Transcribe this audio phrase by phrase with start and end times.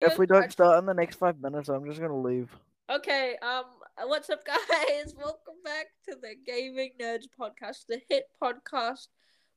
[0.00, 2.48] If we don't start in the next five minutes, I'm just gonna leave.
[2.88, 3.64] Okay, um,
[4.06, 5.14] what's up, guys?
[5.16, 9.08] Welcome back to the Gaming Nerds podcast, the hit podcast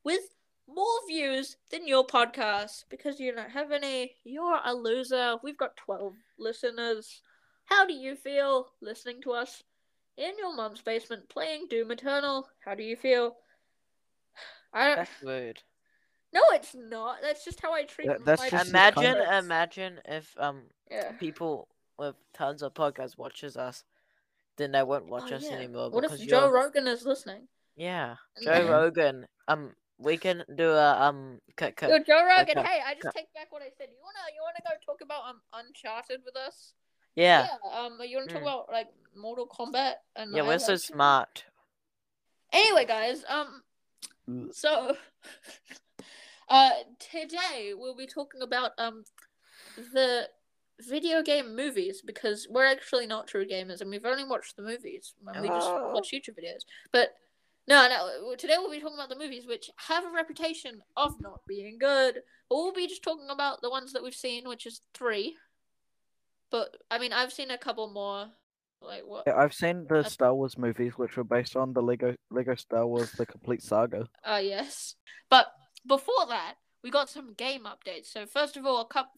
[0.02, 0.22] with
[0.68, 4.16] more views than your podcast because you don't have any.
[4.24, 5.36] You're a loser.
[5.44, 7.22] We've got 12 listeners.
[7.66, 9.62] How do you feel listening to us
[10.16, 12.48] in your mum's basement playing Doom Eternal?
[12.64, 13.36] How do you feel?
[14.74, 14.96] I don't.
[14.96, 15.62] That's rude.
[16.32, 17.18] No, it's not.
[17.22, 21.12] That's just how I treat That- that's my just Imagine, imagine if um Yeah.
[21.12, 21.68] people
[21.98, 23.84] with tons of podcast watches us,
[24.56, 25.56] then they won't watch Oh, us yeah.
[25.56, 27.48] anymore What if Joe you're Rogan is listening?
[27.76, 29.28] yeah And Joe then- Rogan.
[29.48, 31.90] Um, we can do a um cut cut.
[31.90, 33.20] Yo, Joe Rogan, okay, hey, I just okay.
[33.20, 33.88] take back what I said.
[33.90, 36.74] You wanna you wanna go talk about um Uncharted with us?
[37.14, 38.42] Yeah, yeah Um, you wanna talk Mm.
[38.42, 41.44] about like Mortal Kombat and yeah, we're so smart.
[42.52, 43.62] Anyway, guys, um,
[44.52, 44.96] so
[46.52, 49.02] uh, today we'll be talking about um
[49.92, 50.28] the
[50.80, 55.14] video game movies because we're actually not true gamers and we've only watched the movies
[55.40, 55.92] we just Oh.
[55.94, 56.62] watch YouTube videos.
[56.92, 57.14] But
[57.68, 61.40] no, no, today we'll be talking about the movies which have a reputation of not
[61.46, 62.14] being good.
[62.48, 65.36] But we'll be just talking about the ones that we've seen, which is three.
[66.50, 68.26] But I mean, I've seen a couple more.
[68.80, 69.22] Like what?
[69.28, 72.84] Yeah, I've seen the Star Wars movies, which were based on the Lego Lego Star
[72.84, 74.08] Wars: The Complete Saga.
[74.24, 74.96] Uh, yes.
[75.30, 75.46] But
[75.86, 78.06] before that, we got some game updates.
[78.06, 79.12] So first of all, a couple,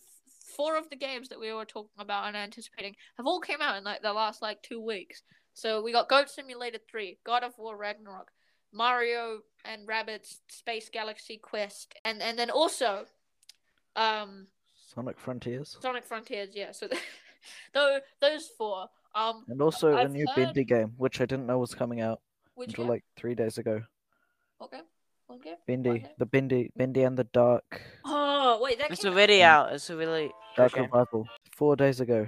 [0.57, 3.77] four of the games that we were talking about and anticipating have all came out
[3.77, 5.23] in like the last like two weeks.
[5.55, 8.31] So we got Goat Simulator Three, God of War Ragnarok,
[8.73, 13.07] Mario and Rabbids Space Galaxy Quest, and and then also,
[13.97, 14.47] um,
[14.95, 16.51] Sonic Frontiers, Sonic Frontiers.
[16.55, 16.73] Yeah.
[16.73, 16.89] So
[17.75, 18.89] those those four.
[19.15, 22.01] Um, and also a I've new heard- Bendy game, which I didn't know was coming
[22.01, 22.21] out
[22.57, 22.91] which until game?
[22.91, 23.81] like three days ago.
[24.61, 24.81] Okay.
[25.31, 25.55] Okay.
[25.67, 26.15] Bendy, Okay.
[26.19, 29.73] the Bendy, Bendy and the Dark, Oh wait, that It's came out- already out.
[29.73, 30.85] It's a really Dark game.
[30.85, 31.27] Revival.
[31.57, 32.27] Four days ago,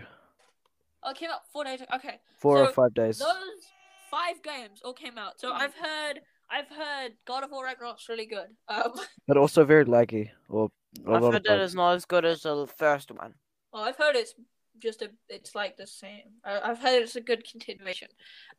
[1.03, 1.81] Oh, it came out four days.
[1.95, 2.19] Okay.
[2.39, 3.19] four or five days.
[3.19, 3.67] Those
[4.11, 5.39] five games all came out.
[5.41, 8.49] So I've heard I've heard God of War Ragnarok's really good.
[8.69, 8.93] Um
[9.29, 10.71] But also very laggy, or
[11.07, 13.35] a I've lot heard of that it's not as good as the first one.
[13.73, 14.35] well, I've heard it's
[14.79, 16.41] just a it's like the same.
[16.45, 18.09] I, I've heard it's a good continuation.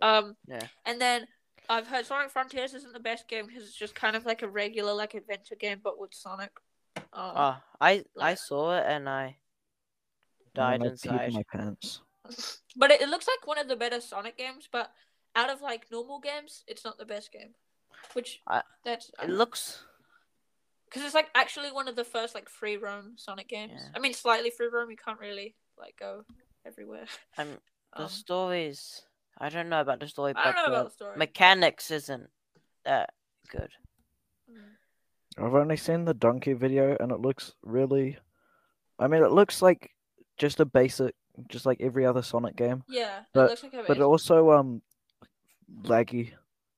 [0.02, 0.68] Um Yeah.
[0.86, 1.28] and then
[1.70, 4.48] I've heard Sonic Frontiers isn't the best game because it's just kind of like a
[4.48, 6.52] regular like adventure game but with Sonic.
[6.98, 7.04] Um,
[7.36, 9.38] Oh, I I saw it and I
[10.56, 11.34] died then I peed inside.
[11.34, 12.02] my pants.
[12.76, 14.92] but it, it looks like one of the better Sonic games, but
[15.36, 17.54] out of like normal games, it's not the best game.
[18.14, 19.84] Which I- that's It looks
[20.86, 23.74] because it's like actually one of the first like free roam Sonic games.
[23.76, 23.90] Yeah.
[23.96, 24.90] I mean, slightly free roam.
[24.90, 26.24] You can't really like go
[26.66, 27.06] everywhere.
[27.38, 27.58] I'm
[27.96, 29.04] the Um, stories.
[29.40, 31.18] I don't know about the story, I don't but know the about the story.
[31.18, 32.30] mechanics isn't
[32.86, 33.14] that
[33.50, 33.70] good.
[34.52, 35.44] Mm.
[35.46, 38.18] I've only seen the donkey video, and it looks really.
[39.00, 39.92] I mean, it looks like
[40.38, 41.14] just a basic,
[41.50, 44.03] just like every other Sonic game, Yeah, But- it looks like a but base.
[44.03, 44.81] also um,
[45.84, 46.34] laggy,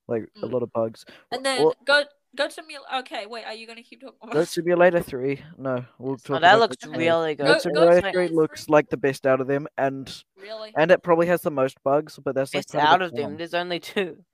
[0.08, 0.52] like a Mm.
[0.52, 1.04] lot of bugs.
[1.30, 2.04] And then Or- go
[2.36, 2.76] go to me.
[3.00, 3.44] Okay, wait.
[3.44, 4.16] Are you gonna keep talking?
[4.22, 5.42] about Goat Simulator 3.
[5.58, 7.10] No, we'll talk Oh, that Goat looks Simulator.
[7.12, 7.42] really good.
[7.44, 10.72] Go- Goat Goat Simulator Simulator 3 looks like the best out of them, and really?
[10.76, 13.20] and it probably has the most bugs, but that's like Best part out of them.
[13.22, 13.36] charm.
[13.36, 14.24] There's only two.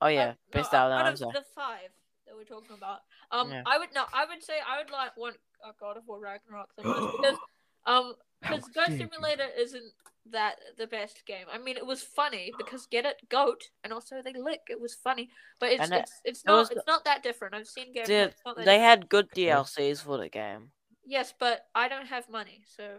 [0.00, 1.06] Oh yeah, Uh, best no, out of them.
[1.06, 1.32] out of sorry.
[1.34, 1.90] the five
[2.26, 3.00] that we're talking about.
[3.30, 3.62] Um, Yeah.
[3.66, 4.04] I would no.
[4.12, 7.36] I would say I would like want uh, God of War Ragnarok the most because
[7.86, 9.08] um How because Goat dare you.
[9.10, 9.92] Simulator isn't
[10.30, 11.46] that the best game.
[11.52, 14.60] I mean, it was funny because get it, goat, and also they lick.
[14.68, 17.22] It was funny, but it's And it- it's, it's it not was- it's not that
[17.22, 17.54] different.
[17.54, 18.06] I've seen games.
[18.08, 18.82] Dude, not that they different.
[19.00, 20.70] had good DLCs for the game.
[21.04, 22.98] yes, but I don't have money, so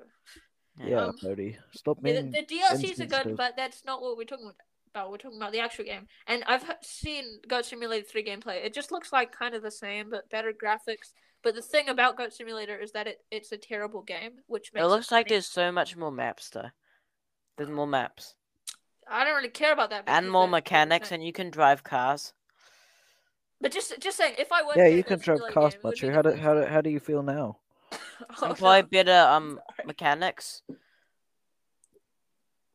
[0.83, 1.55] Yeah, Um, Cody.
[1.71, 3.37] Stop the, the DLCs are good, insensitive.
[3.37, 4.57] but that's not what we're talking about.
[4.95, 8.63] We're talking about the actual game, and I've seen Goat Simulator three gameplay.
[8.63, 11.13] It just looks like kind of the same, but better graphics.
[11.41, 14.83] But the thing about Goat Simulator is that it, it's a terrible game, which makes
[14.83, 16.69] It looks like there's so much more maps though.
[17.57, 18.35] There's more maps
[19.09, 20.03] I don't really care about that.
[20.07, 22.33] and more they're- they're the mechanics, and you can drive cars.
[23.59, 25.91] But just just saying, if I were Yeah, you can drive cars, but it would
[25.91, 26.07] Butcher.
[26.09, 27.57] be How do, how, do, how do you feel now?
[28.41, 28.87] Oh, And probably no.
[29.03, 29.87] better um Sorry.
[29.87, 30.61] mechanics.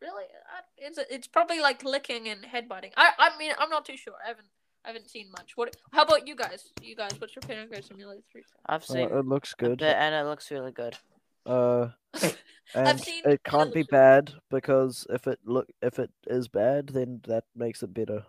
[0.01, 0.38] Really, I,
[0.81, 2.93] it's it's probably like licking and headbutting.
[2.97, 4.15] I I mean I'm not too sure.
[4.25, 4.47] I haven't
[4.85, 5.53] I haven't seen much.
[5.57, 5.77] What?
[5.93, 6.73] How about you guys?
[6.83, 8.43] You guys, what's your opinion on Goat Simulator three?
[8.67, 9.79] I've Uh, seen it looks good.
[9.79, 10.97] bit, and it looks really good.
[11.45, 11.89] Uh,
[12.75, 16.11] and seen- it and it can't be looks- bad because if it look if it
[16.27, 18.25] is bad, then that makes it better.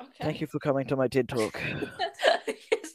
[0.00, 0.24] Okay.
[0.24, 1.60] Thank you for coming to my TED talk.
[2.46, 2.94] yes.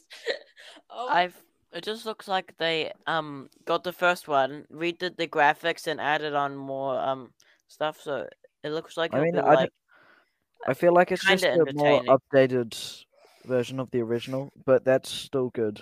[0.90, 1.36] Oh, I've
[1.72, 6.34] it just looks like they um got the first one, redid the graphics, and added
[6.34, 7.30] on more um
[7.68, 8.00] stuff.
[8.02, 8.26] So
[8.64, 9.70] it looks like I mean, be I d- like
[10.66, 13.04] I feel like it's just a more updated
[13.44, 15.80] version of the original, but that's still good.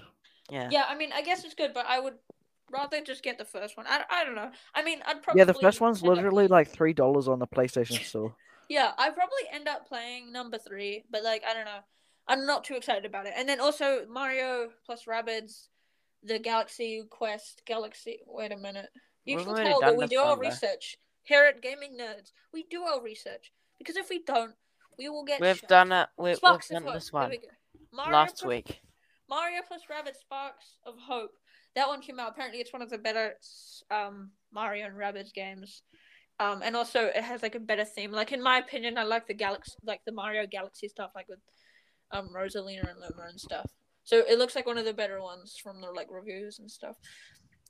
[0.50, 0.68] yeah.
[0.70, 0.84] yeah.
[0.88, 2.14] I mean, I guess it's good, but I would
[2.70, 3.86] rather just get the first one.
[3.88, 4.50] I, I don't know.
[4.74, 7.38] I mean, I'd probably Yeah, the first one's end up literally like three dollars on
[7.38, 8.34] the PlayStation Store.
[8.68, 11.78] Yeah, I probably end up playing number three, but like I don't know,
[12.26, 13.34] I'm not too excited about it.
[13.36, 15.68] And then also Mario plus Rabbids,
[16.24, 18.18] the Galaxy Quest, Galaxy.
[18.26, 18.88] Wait a minute,
[19.24, 20.48] you We've can tell that we do our one, though.
[20.48, 20.96] research
[21.26, 22.32] here at Gaming Nerds.
[22.52, 24.54] We do our research because if we don't,
[24.98, 25.40] we will get.
[25.40, 25.68] We've shot.
[25.68, 26.08] done it.
[26.16, 26.94] We, we've done Hope.
[26.94, 27.38] this one we
[27.92, 28.80] last plus, week.
[29.28, 31.32] Mario plus Rabbit Sparks of Hope.
[31.74, 32.30] That one came out.
[32.30, 33.34] Apparently, it's one of the better
[33.90, 35.82] um, Mario and Rabbids games.
[36.38, 38.12] Um, and also it has like a better theme.
[38.12, 41.38] Like in my opinion, I like the Galaxy, like the Mario Galaxy stuff, like with
[42.12, 43.70] um Rosalina and Luma and stuff.
[44.04, 46.96] So it looks like one of the better ones from the like reviews and stuff.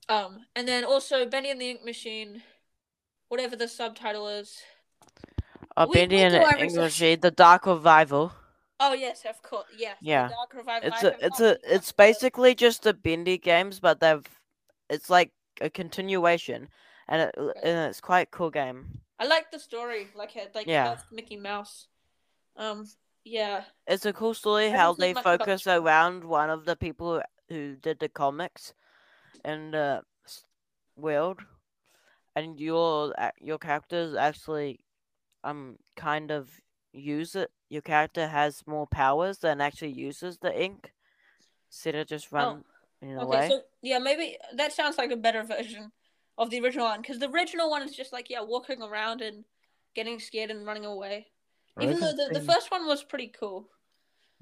[0.09, 2.43] Um, and then also Bendy and the Ink Machine,
[3.29, 4.59] whatever the subtitle is.
[5.77, 7.01] Uh, We- Bendy we and do research.
[7.01, 8.33] English, the Dark Revival.
[8.79, 9.97] Oh yes, of course, yes.
[10.01, 10.29] the Yeah.
[10.29, 10.89] Dark Revival.
[10.93, 14.25] It's a, it's a, it's basically just the Bendy games, but they've,
[14.91, 16.69] it's like a continuation,
[17.09, 19.01] and it, and it's quite a cool game.
[19.19, 20.99] I like the story, like it, like Yeah.
[21.11, 21.89] Mickey Mouse.
[22.57, 22.87] Um,
[23.25, 23.65] yeah.
[23.87, 27.17] It's a cool story how they much about the focus around one of the people
[27.17, 28.75] who who did the comics
[29.45, 30.03] in the
[30.97, 31.41] world,
[32.37, 34.81] and your ac- your characters actually
[35.45, 36.51] um kind of
[36.93, 37.51] use it.
[37.71, 40.93] Your character has more powers than actually uses the ink,
[41.71, 42.65] instead of just run
[43.03, 43.49] in a Oh, Okay, way.
[43.49, 45.93] so yeah, maybe that sounds like a better version
[46.39, 49.45] of the original one because the original one is just like yeah, walking around and
[49.95, 51.29] getting scared and running away.
[51.77, 53.69] I Even though the, the first one was pretty cool.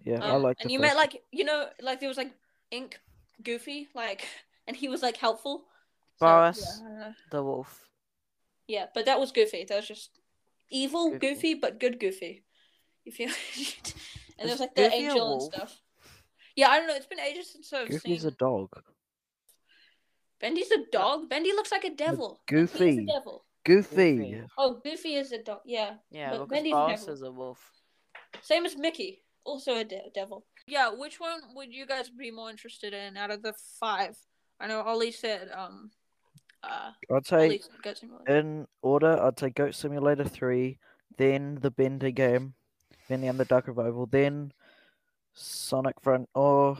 [0.04, 0.58] Yeah, I Um, like.
[0.60, 2.32] and the you first met like you know like there was like
[2.70, 2.98] Ink
[3.42, 4.26] Goofy like
[4.66, 5.64] and he was like helpful.
[6.18, 7.12] So, yeah, I don't know.
[7.30, 7.88] The wolf.
[8.68, 9.64] Yeah, but that was Goofy.
[9.68, 10.10] That was just
[10.70, 11.18] evil Goofy.
[11.34, 12.44] Goofy, but good Goofy.
[13.04, 13.28] You feel?
[14.38, 15.80] and there Is was like the Goofy angel and stuff.
[16.56, 16.94] Yeah, I don't know.
[16.94, 18.12] It's been ages since I've Goofy's seen.
[18.12, 18.68] Goofy's a dog.
[20.40, 21.28] Bendy's a dog.
[21.28, 22.40] Bendy looks like a devil.
[22.48, 23.06] Bendy is a Goofy.
[23.06, 23.44] devil.
[23.64, 24.16] Goofy.
[24.16, 24.42] Goofy.
[24.58, 25.60] Oh, Goofy is a dog.
[25.64, 27.14] Yeah, Yeah, But because Bendy's a Boris devil.
[27.14, 27.72] is a wolf.
[28.42, 30.44] same as Mickey, also a de- devil.
[30.66, 34.16] Yeah, which one would you guys be more interested in out of the five?
[34.60, 35.90] I know Ollie said um,
[36.68, 38.36] uh, I'd say Goat Simulator.
[38.36, 40.78] in order, I'd say Goat Simulator three,
[41.16, 42.54] then the Bender game,
[43.08, 44.52] then the Under Dark Revival, then
[45.32, 46.78] Sonic Front or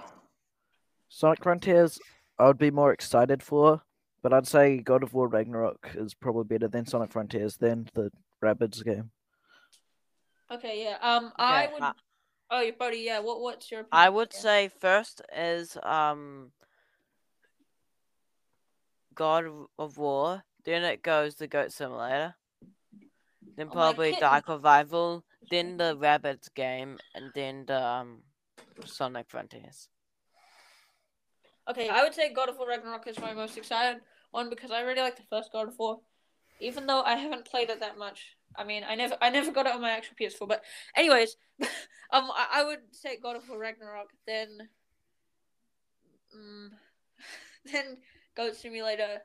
[1.08, 1.98] Sonic Frontiers.
[2.38, 3.82] I would be more excited for,
[4.22, 8.10] but I'd say God of War Ragnarok is probably better than Sonic Frontiers, than the
[8.42, 9.10] Rabbids game.
[10.50, 10.96] Okay, yeah.
[11.00, 11.82] Um, I Okay, would.
[11.82, 11.92] I-
[12.50, 12.98] oh, your buddy.
[12.98, 13.20] Yeah.
[13.20, 13.40] What?
[13.40, 13.86] What's your?
[13.92, 14.40] I would Yeah.
[14.40, 16.52] say first is um
[19.14, 19.46] God
[19.78, 22.34] of- War, then it goes the Goat Simulator,
[23.56, 24.20] then Oh, probably kitten.
[24.20, 28.22] Dark Revival, then the Rabbids game, and then the um
[28.84, 29.88] Sonic Frontiers.
[31.68, 34.02] Okay, I would say God of War Ragnarok is my most excited
[34.32, 36.00] one because I really like the first God of War,
[36.60, 38.36] even though I haven't played it that much.
[38.56, 40.46] I mean, I never, I never got it on my actual PS4.
[40.46, 40.62] But,
[40.94, 41.36] anyways,
[42.12, 44.68] um, I, I would say God of War Ragnarok, then,
[46.36, 46.68] mm,
[47.72, 47.96] then
[48.36, 49.22] Goat Simulator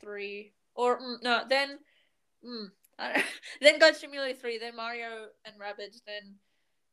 [0.00, 1.78] three, or mm, no, then,
[2.44, 2.66] mm,
[2.98, 3.22] I
[3.60, 6.36] then Goat Simulator three, then Mario and Rabbids, then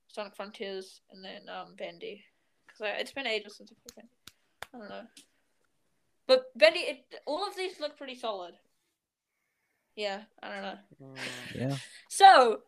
[0.07, 2.23] Sonic Frontiers, and then um Bendy.
[2.67, 4.11] Because it's been ages since I played Bendy.
[4.73, 5.07] I don't know.
[6.27, 8.55] But Bendy, it, all of these look pretty solid.
[9.95, 10.77] Yeah, I don't know.
[11.01, 11.15] Mm,
[11.55, 11.77] Yeah.
[12.09, 12.61] So,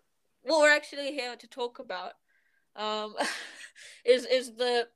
[0.44, 2.14] what we're actually here to talk about,
[2.76, 3.16] um,
[4.06, 4.88] is is the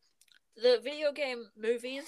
[0.56, 2.06] the video game movies,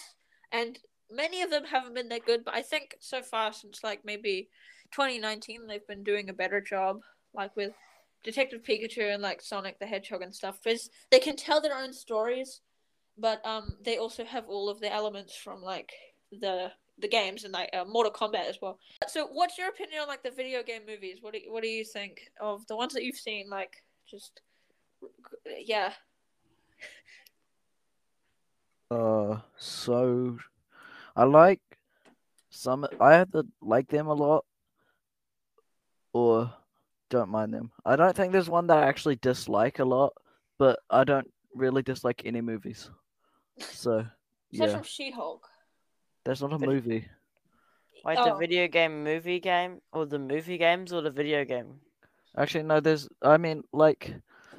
[0.52, 0.80] and
[1.14, 2.44] many of them haven't been that good.
[2.46, 4.50] But I think so far since like maybe
[4.92, 7.00] 2019, they've been doing a better job,
[7.34, 7.74] like with
[8.24, 11.94] Detective Pikachu and like Sonic the Hedgehog and stuff, because they can tell their own
[11.94, 12.62] stories,
[13.18, 15.92] but um, they also have all of the elements from like
[16.32, 18.80] the the games and like uh, Mortal Kombat as well.
[19.08, 21.18] So, what's your opinion on like the video game movies?
[21.22, 23.50] What do what do you think of the ones that you've seen?
[23.50, 24.42] Like, just
[25.60, 25.94] yeah,
[28.94, 30.38] Uh, so
[31.16, 31.62] I like
[32.50, 32.86] some.
[33.00, 34.46] I either like them a lot
[36.14, 36.52] or
[37.10, 37.72] don't mind them.
[37.86, 40.14] I don't think there's one that I actually dislike a lot,
[40.58, 42.90] but I don't really dislike any movies.
[43.60, 44.08] So such
[44.52, 45.48] yeah, from She-Hulk.
[46.24, 47.08] that's not a But- movie.
[48.06, 48.38] Wait, the Oh.
[48.38, 51.80] video game movie game, or the movie games, or the video game?
[52.36, 52.82] Actually, no.
[52.82, 53.08] There's.
[53.22, 54.14] I mean, like,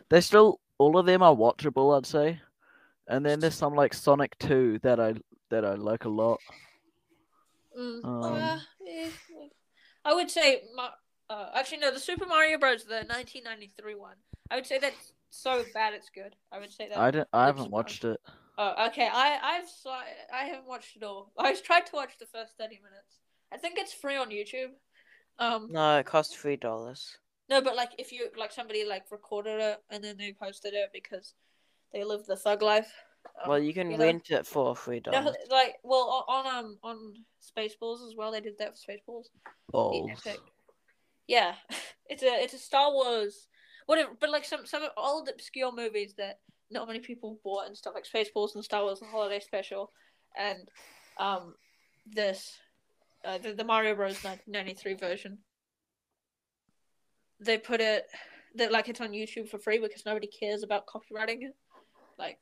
[0.08, 1.94] they're still all of them are watchable.
[1.94, 2.40] I'd say,
[3.06, 5.14] and then there's some like Sonic Two that I
[5.50, 6.40] that I like a lot.
[7.78, 8.58] Mm, Um, uh,
[8.88, 9.10] eh.
[10.04, 10.62] I would say,
[11.30, 12.84] uh, actually no, the Super Mario Bros.
[12.84, 14.16] the 1993 one.
[14.50, 16.36] I would say that's so bad it's good.
[16.52, 16.98] I would say that.
[16.98, 17.28] I don't.
[17.32, 17.70] I haven't fun.
[17.70, 18.20] watched it.
[18.56, 19.08] Oh, okay.
[19.12, 20.00] I I've saw,
[20.32, 21.32] I haven't watched it all.
[21.38, 23.18] I tried to watch the first thirty minutes.
[23.52, 24.70] I think it's free on YouTube.
[25.38, 27.18] Um, No, it costs three dollars.
[27.50, 30.90] no, but like if you like somebody like recorded it and then they posted it
[30.92, 31.34] because
[31.92, 32.92] they live the thug life.
[33.42, 34.04] Um, Well, you can you know?
[34.04, 38.32] rent it for three no, like well on on, um on Spaceballs as well.
[38.32, 39.26] They did that for Spaceballs.
[39.70, 40.10] Balls.
[41.26, 41.54] Yeah,
[42.06, 43.48] it's a it's a Star Wars
[43.86, 46.40] whatever, but like some some old obscure movies that
[46.70, 49.90] not many people bought and stuff like Spaceballs and Star Wars and Holiday Special,
[50.36, 50.68] and
[51.18, 51.54] um
[52.06, 52.58] this
[53.24, 54.22] uh, the, the Mario Bros.
[54.22, 55.38] 1993 version.
[57.40, 58.06] They put it
[58.56, 61.56] that like it's on YouTube for free because nobody cares about copywriting it.
[62.18, 62.38] Like,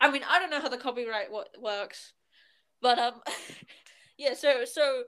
[0.00, 2.12] I mean, I don't know how the copyright what works,
[2.80, 3.14] but um,
[4.18, 4.34] yeah.
[4.34, 5.04] So so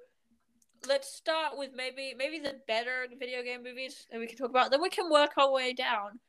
[0.88, 4.71] let's start with maybe maybe the better video game movies that we can talk about.
[4.71, 6.21] Then we can work our way down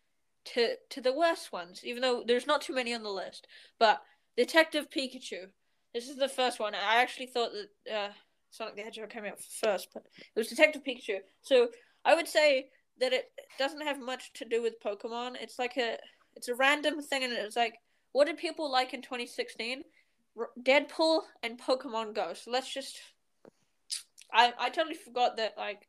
[0.53, 3.47] to to the worst ones, even though there's not too many on the list.
[3.79, 4.01] But
[4.35, 5.47] Detective Pikachu.
[5.93, 6.75] This is the first one.
[6.75, 8.09] I actually thought that uh,
[8.51, 11.19] Sonic the Hedgehog came out first, but it was Detective Pikachu.
[11.41, 11.69] So
[12.05, 15.35] I would say that it doesn't have much to do with Pokemon.
[15.41, 15.97] It's like a
[16.35, 17.75] it's a random thing, and it's like,
[18.17, 19.83] what did people like in 2016?
[20.35, 22.33] R- Deadpool and Pokemon Go.
[22.33, 22.97] So let's just
[24.33, 25.87] I I totally forgot that like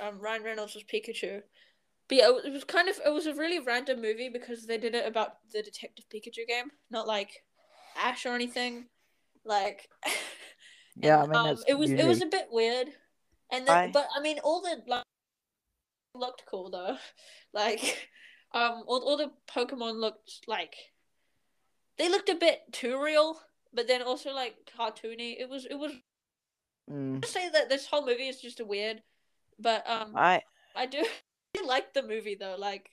[0.00, 1.42] um Ryan Reynolds was Pikachu.
[2.08, 4.94] But yeah, it was- kind of it was a really random movie because they did
[4.94, 7.42] it about the Detective Pikachu game, not like
[7.96, 8.86] Ash or anything.
[9.44, 9.88] Like
[11.02, 12.86] Yeah, I mean um, it was it was a bit weird.
[13.50, 15.02] And then I- but I mean all the like
[16.14, 16.96] looked cool though.
[17.52, 18.08] Like
[18.54, 20.76] um all all the Pokemon looked like
[22.00, 23.38] they looked a bit too real,
[23.74, 25.36] but then also like cartoony.
[25.38, 25.92] It was it was
[26.90, 27.20] Mm.
[27.22, 29.02] to say that this whole movie is just a weird,
[29.60, 30.42] but um, I
[30.74, 30.98] I do
[31.54, 32.56] really like the movie though.
[32.58, 32.90] Like,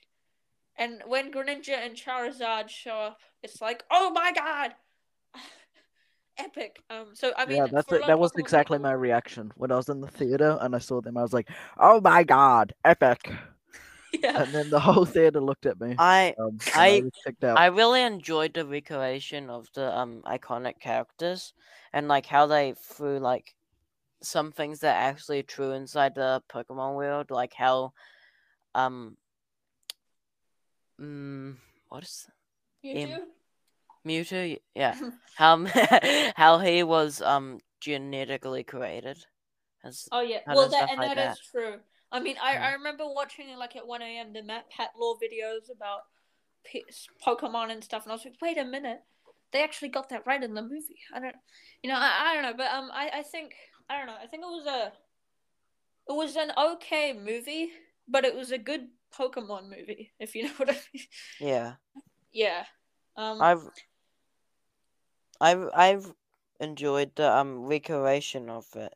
[0.78, 4.76] and when Greninja and Charizard show up, it's like, oh my god,
[6.38, 6.84] epic.
[6.90, 8.06] Um, so I mean, yeah, that's it.
[8.06, 11.02] That was exactly people- my reaction when I was in the theater and I saw
[11.02, 11.18] them.
[11.18, 11.50] I was like,
[11.80, 13.32] "Oh my god, epic!"
[14.24, 15.96] Yeah, And then the whole theater looked at me.
[15.98, 17.02] I Um, and I-
[17.44, 17.58] out.
[17.58, 21.54] I really enjoyed the recreation of the um iconic characters
[21.94, 23.54] and like how they threw like
[24.22, 27.94] some things that are actually true inside the Pokemon world, like how
[28.76, 29.18] um
[31.00, 31.56] mm,
[31.90, 32.28] what is
[32.82, 33.20] you Im-
[34.06, 34.58] Mewtwo?
[34.76, 34.96] Yeah.
[35.36, 35.66] how
[36.36, 39.18] how he was um genetically created.
[39.84, 41.80] As Oh yeah, well that and like that is true.
[42.12, 42.56] I mean, I.
[42.56, 44.34] I remember watching like at one a.m.
[44.34, 46.02] the MatPat Law videos about
[46.64, 46.86] P-
[47.26, 49.02] Pokemon and stuff, and I was like, wait a minute,
[49.52, 51.00] they actually got that right in the movie.
[51.14, 51.36] I don't,
[51.84, 53.54] you know, I, I don't know, but um, I, I think
[53.90, 54.16] I don't know.
[54.22, 54.94] I think it was a,
[56.10, 57.72] it was an okay movie,
[58.08, 58.88] but it was a good
[59.18, 61.04] Pokemon movie, if you know what I mean.
[61.40, 61.74] yeah.
[62.32, 62.64] yeah.
[63.16, 63.42] Um.
[63.42, 63.70] I've
[65.40, 66.14] I've I've
[66.60, 68.94] enjoyed the um recreation of it.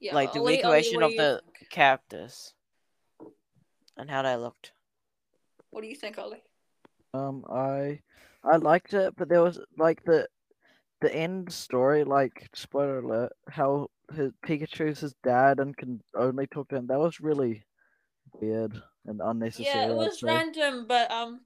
[0.00, 0.14] Yeah.
[0.14, 1.70] like, the Ollie- Ollie, recreation what of the- think?
[1.70, 2.54] characters
[3.96, 4.72] and how they looked.
[5.70, 6.42] What do you think, Ollie?
[7.14, 8.00] Um, I
[8.42, 10.28] I liked it, but there was like the
[11.00, 16.68] the end story, like spoiler alert, how his Pikachu's his dad and can only talk
[16.68, 16.86] to him.
[16.86, 17.64] That was really
[18.40, 19.66] weird and unnecessary.
[19.84, 21.40] Yeah, it was random, but um,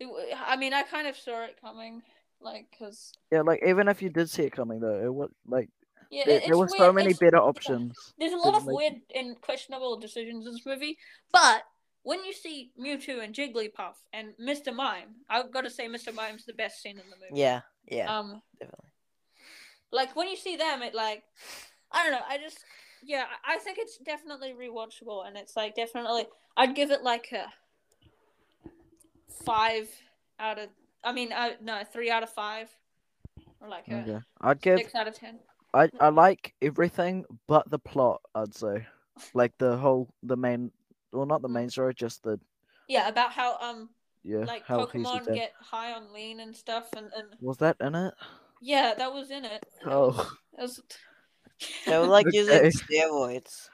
[0.00, 2.02] it, w- I mean, I kind of saw it coming,
[2.40, 5.68] like, cause Yeah, like even if you did see it coming though, it was like
[6.10, 8.14] yeah, there, there were so many It's- better options.
[8.18, 10.98] There's a lot of make- weird and questionable decisions in this movie,
[11.32, 11.62] but
[12.02, 14.72] when you see Mewtwo and Jigglypuff and Mr.
[14.74, 16.14] Mime, I've got to say Mr.
[16.14, 17.40] Mime's the best scene in the movie.
[17.40, 18.90] Yeah, yeah, Um, definitely.
[19.90, 21.24] like when you see them, it like,
[21.90, 22.24] I don't know.
[22.28, 22.58] I just,
[23.02, 27.46] yeah, I think it's definitely rewatchable, and it's like definitely, I'd give it like a
[29.44, 29.88] five
[30.38, 30.68] out of.
[31.04, 32.68] I mean, uh, no, three out of five,
[33.60, 34.18] or like a Okay.
[34.40, 35.38] I'd give six out of ten.
[35.76, 38.86] I I like everything but the plot, I'd say.
[39.34, 40.72] Like the whole the main
[41.12, 41.52] well not the Mm.
[41.52, 42.40] main story, just the
[42.88, 43.90] Yeah, about how um
[44.24, 47.94] yeah, like how Pokemon get high on lean and stuff, and and Was that in
[47.94, 48.14] it?
[48.62, 49.64] yeah, that was in it.
[49.84, 50.06] Oh.
[50.08, 50.82] was, that was...
[51.86, 52.70] They were like using Okay.
[52.70, 53.68] steroids.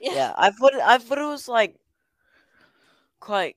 [0.00, 0.14] yeah.
[0.14, 1.76] Yeah, I thought I thought it was like
[3.20, 3.56] quite.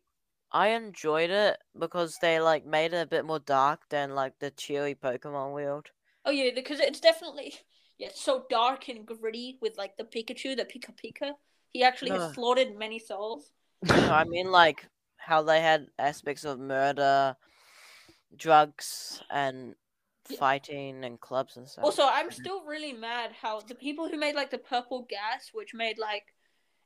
[0.52, 4.52] I enjoyed it because they like made it a bit more dark than like the
[4.52, 5.90] cheery Pokemon world.
[6.26, 7.54] Oh yeah, because it's definitely
[7.98, 11.32] yeah, it's so dark and gritty with like the Pikachu, the Pika Pika.
[11.72, 13.52] He actually has slaughtered many souls.
[13.84, 14.86] No, I mean like
[15.18, 17.36] how they had aspects of murder,
[18.36, 19.76] drugs, and
[20.30, 20.38] Yeah.
[20.38, 21.86] fighting and clubs and stuff.
[21.86, 25.74] Also, I'm still really mad how the people who made like the purple gas, which
[25.74, 26.34] made like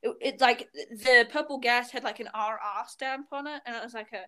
[0.02, 3.82] it, it like the purple gas had like an RR stamp on it, and it
[3.82, 4.24] was like a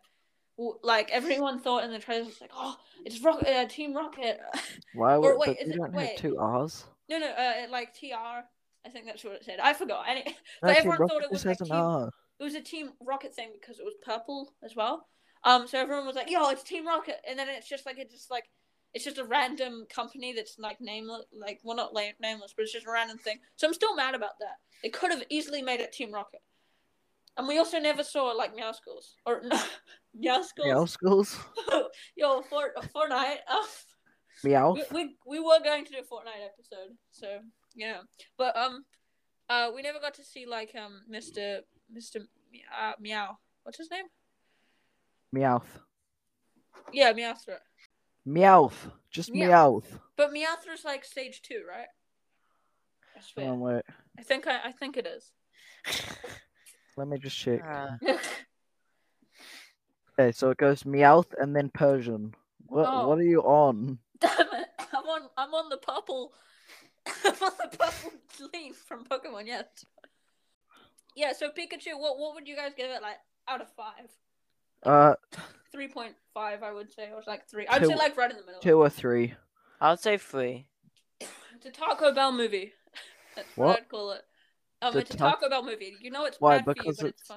[0.83, 4.41] like everyone thought in the trailers, it's like, oh, it's Rocket, uh, Team Rocket.
[4.95, 6.09] Why Or would wait, but you it- don't wait.
[6.11, 6.85] have two R's?
[7.09, 8.45] no, no, uh, like TR.
[8.85, 9.61] I think that's what it said.
[9.61, 10.05] I forgot.
[10.09, 10.33] Any, No,
[10.63, 11.69] but everyone Rocket thought it was like Team.
[11.73, 12.11] R.
[12.41, 15.07] It was a Team Rocket thing because it was purple as well.
[15.45, 18.13] Um, so everyone was like, "Yo, it's Team Rocket," and then it's just like it's
[18.13, 18.45] just like
[18.95, 22.87] it's just a random company that's like nameless, like well not nameless, but it's just
[22.87, 23.39] a random thing.
[23.57, 24.59] So I'm still mad about that.
[24.83, 26.43] They could have easily made it Team Rocket.
[27.37, 29.59] And we also never saw like Meowscles or no,
[30.15, 30.97] Meow Schools.
[31.03, 31.39] Meowscles.
[32.17, 33.39] Yo, for Fortnite.
[33.49, 33.65] Uh,
[34.45, 34.73] Meow.
[34.73, 37.39] we, we we were going to do a Fortnite episode, so
[37.75, 37.99] yeah.
[38.37, 38.85] But um,
[39.49, 41.61] uh, we never got to see like um Mr.
[41.97, 42.17] Mr.
[42.79, 43.39] Uh, Meow.
[43.63, 44.05] What's his name?
[45.35, 45.81] Meowth.
[46.93, 47.49] Yeah, Meowth.
[48.27, 48.91] Meowth.
[49.11, 49.49] Just Meow.
[49.49, 49.99] Meowth.
[50.17, 51.89] But Meowth's like stage two, right?
[53.17, 53.55] I swear.
[53.55, 53.83] Wait.
[54.19, 55.33] I think I, I think it is.
[56.97, 57.63] Let me just check.
[57.67, 57.97] Uh,
[60.19, 62.35] Okay, so it goes Meowth and then Persian.
[62.67, 63.09] What Oh.
[63.09, 63.99] what are you on?
[64.21, 64.69] Damn it!
[64.93, 66.33] I'm on I'm on the purple.
[67.25, 68.13] I'm on the purple
[68.53, 69.47] leaf from Pokemon.
[69.47, 69.65] Yes.
[71.17, 71.33] Yeah.
[71.33, 73.17] So Pikachu, what what would you guys give it like
[73.49, 74.11] out of five?
[74.83, 75.15] Uh
[75.73, 77.67] Three point five, I would say, or like three.
[77.67, 78.61] I'd Two- say like right in the middle.
[78.61, 79.35] two or three.
[79.81, 80.67] I would say three.
[81.21, 82.73] It's a Taco Bell movie.
[83.35, 83.77] That's what, What?
[83.79, 84.23] I'd call it.
[84.83, 85.97] Um, The it's a Ta- Taco Bell movie.
[86.01, 86.59] You know it's Why?
[86.59, 87.33] bad for you, Because but it's.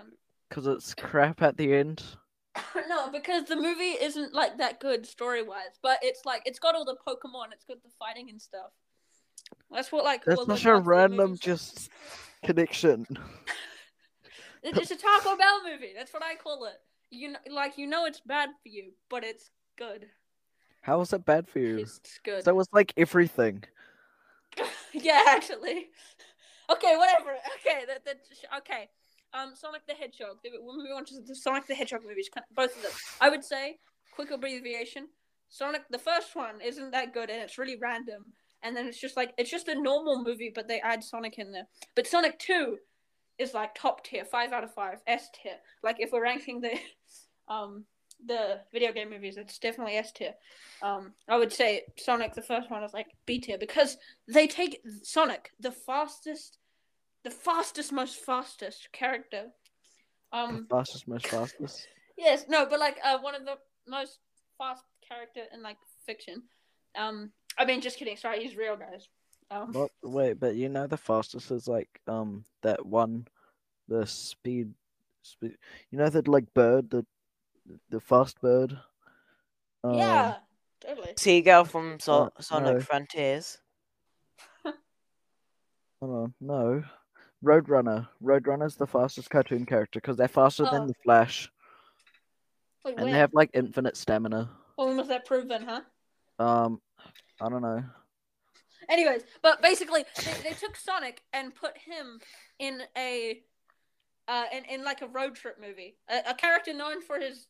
[0.50, 2.04] Because it's crap at the end.
[2.90, 6.76] no, because the movie isn't like that good story wise, but it's like it's got
[6.76, 8.72] all the Pokemon, it's got the fighting and stuff.
[9.72, 10.24] That's what like.
[10.26, 11.90] That's such a random just
[12.44, 13.06] connection.
[14.68, 15.94] It's a Taco Bell movie.
[15.96, 16.82] That's what I call it.
[17.12, 20.08] You know, like you know it's bad for you, but it's good.
[20.82, 21.78] How is it bad for you?
[21.78, 22.46] It's good.
[22.46, 23.64] That was like everything.
[24.94, 25.90] yeah, actually.
[26.70, 27.32] Okay, whatever.
[27.60, 28.18] Okay, that that
[28.58, 28.90] okay.
[29.34, 30.38] Um, Sonic the Hedgehog.
[30.44, 32.30] We'll move on to the Sonic the Hedgehog movies.
[32.56, 32.92] Both of them.
[33.20, 33.80] I would say
[34.14, 35.08] quick abbreviation.
[35.50, 38.26] Sonic, the first one isn't that good, and it's really random.
[38.64, 41.52] And then it's just like it's just a normal movie, but they add Sonic in
[41.52, 41.68] there.
[41.96, 42.78] But Sonic Two
[43.38, 45.58] is like top tier, five out of five, S tier.
[45.84, 46.74] Like if we're ranking the
[47.48, 47.86] um
[48.26, 50.34] the video game movies, it's definitely S tier.
[50.82, 53.98] Um, I would say Sonic the first one is like B tier because
[54.28, 56.58] they take Sonic, the fastest,
[57.24, 59.48] the fastest, most fastest character.
[60.32, 61.88] The Um, fastest, most fastest.
[62.18, 64.20] yes, no, but like uh, one of the most
[64.58, 66.44] fast character in like fiction.
[66.96, 68.18] Um, I mean, just kidding.
[68.18, 69.08] Sorry, he's real, guys.
[69.52, 69.92] Um, What?
[70.04, 73.28] Wait, but you know the fastest is like um that one,
[73.88, 74.74] the speed,
[75.24, 75.58] speed.
[75.92, 77.06] You know that like bird, the
[77.90, 78.78] the fast bird.
[79.84, 80.36] Um, yeah,
[80.80, 81.14] totally.
[81.18, 82.80] Seagull from so- Uh, Sonic no.
[82.82, 83.58] Frontiers.
[84.64, 84.76] Hold
[86.02, 86.84] on, no.
[87.44, 88.08] Roadrunner.
[88.24, 90.72] Roadrunner's the fastest cartoon character because they're faster Oh.
[90.72, 91.50] than the Flash,
[92.84, 94.50] Wait, and they have like infinite stamina.
[94.76, 95.82] when was that proven, huh?
[96.40, 96.82] Um,
[97.40, 97.84] I don't know.
[98.90, 102.20] Anyways, but basically, they, they took Sonic and put him
[102.60, 103.42] in a,
[104.28, 105.98] uh, in, in like a road trip movie.
[106.10, 107.48] A, a character known for his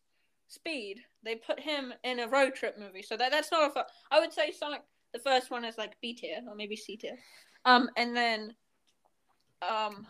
[0.47, 1.01] speed.
[1.23, 3.01] They put him in a road trip movie.
[3.01, 3.73] So that that's not a.
[3.73, 4.81] fu- I would say Sonic
[5.13, 7.17] the first one is like B tier or maybe C tier,
[7.63, 8.53] um, and then,
[9.67, 10.05] um,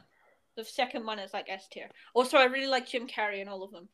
[0.58, 1.90] the second one is like S tier.
[2.14, 3.88] Also, I really like Jim Carrey in all of them.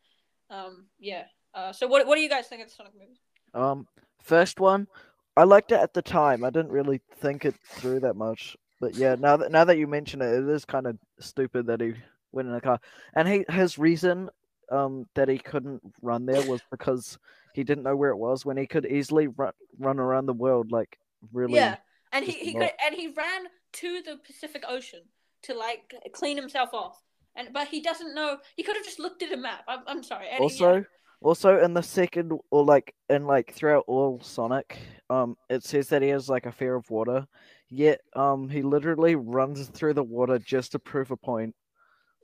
[0.50, 1.24] Um, yeah.
[1.54, 3.20] Uh, so what what do you guys think of the Sonic movies?
[3.54, 3.88] Um,
[4.24, 4.88] first one,
[5.36, 6.46] I liked it at the time.
[6.46, 9.88] I didn't really think it through that much, but yeah, now that now that you
[9.88, 11.94] mention it, it is kind of stupid that he
[12.32, 12.80] went in a car.
[13.16, 14.30] And he his reason,
[14.72, 17.18] um, that he couldn't run there was because
[17.54, 20.72] he didn't know where it was when he could easily run run around the world
[20.72, 20.98] like
[21.34, 21.56] really.
[21.56, 21.76] Yeah,
[22.14, 25.02] and he, he not- could and he ran to the Pacific Ocean
[25.44, 27.02] to like clean himself off.
[27.36, 28.38] And but he doesn't know.
[28.56, 29.64] He could have just looked at a map.
[29.68, 30.28] I'm, I'm sorry.
[30.30, 30.84] and he- Also,
[31.22, 34.78] also in the second or like in like throughout all Sonic,
[35.10, 37.26] um, it says that he has like a fear of water.
[37.70, 41.56] Yet, um, he literally runs through the water just to prove a point,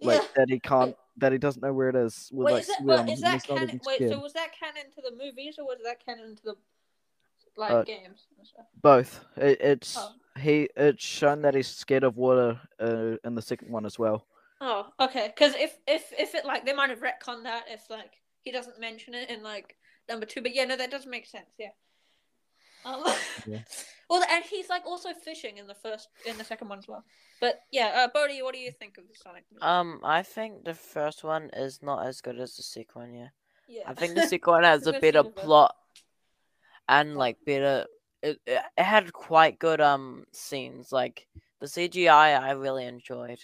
[0.01, 0.27] like Yeah.
[0.36, 2.30] that he can't, that he doesn't know where it is.
[2.32, 3.82] With Wait, like is that well, is that canon?
[3.86, 4.12] Wait, scared.
[4.12, 6.56] so was that canon to the movies or was that canon to the
[7.56, 8.27] like Uh, games?
[8.82, 9.25] Both.
[9.36, 10.13] It, it's Oh.
[10.39, 10.69] he.
[10.75, 14.25] It's shown that he's scared of water uh, in the second one as well.
[14.62, 15.27] Oh, okay.
[15.34, 18.80] Because if if if it like they might have retconned that if like he doesn't
[18.80, 19.75] mention it in like
[20.08, 21.49] number two, but yeah, no, that does make sense.
[21.58, 21.69] Yeah.
[22.85, 23.03] Um,
[23.45, 23.59] Yeah.
[24.09, 27.03] Well, and he's like also fishing in the first in the second one as well.
[27.41, 29.43] But yeah, uh, Bodhi, what do you think of the Sonic?
[29.51, 29.61] movie?
[29.61, 33.13] Um, I think the first one is not as good as the second one.
[33.13, 33.27] Yeah,
[33.67, 33.83] yeah.
[33.85, 35.75] I think the second one has a better plot
[36.87, 37.85] and like better.
[38.23, 40.93] It, it it had quite good um scenes.
[40.93, 41.27] Like
[41.59, 43.39] the CGI, I really enjoyed.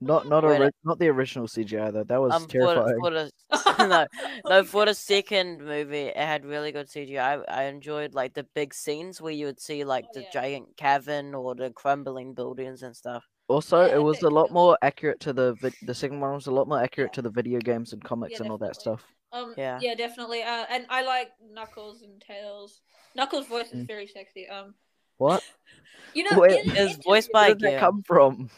[0.00, 2.04] Not not Wait, ori- not the original CGI though.
[2.04, 2.98] That was Um, for, terrifying.
[3.00, 3.30] for the
[3.88, 4.06] no,
[4.48, 7.44] no, for the second movie, it had really good CGI.
[7.48, 10.30] I, I enjoyed like the big scenes where you would see like Oh, the yeah.
[10.32, 13.24] giant cavern or the crumbling buildings and stuff.
[13.48, 16.46] Also, Yeah, it was a lot more accurate to the vid- the second one was
[16.46, 17.14] a lot more accurate Yeah.
[17.16, 19.02] to the video games and comics Yeah, and all that stuff.
[19.32, 19.78] Um, Yeah.
[19.82, 20.42] yeah, definitely.
[20.42, 22.82] Uh, and I like Knuckles and Tails.
[23.16, 23.86] Knuckles' voice is Mm.
[23.88, 24.48] very sexy.
[24.48, 24.74] Um,
[25.16, 25.42] What?
[26.14, 28.48] you know, Wait, in an It's voiced by Where did that come from?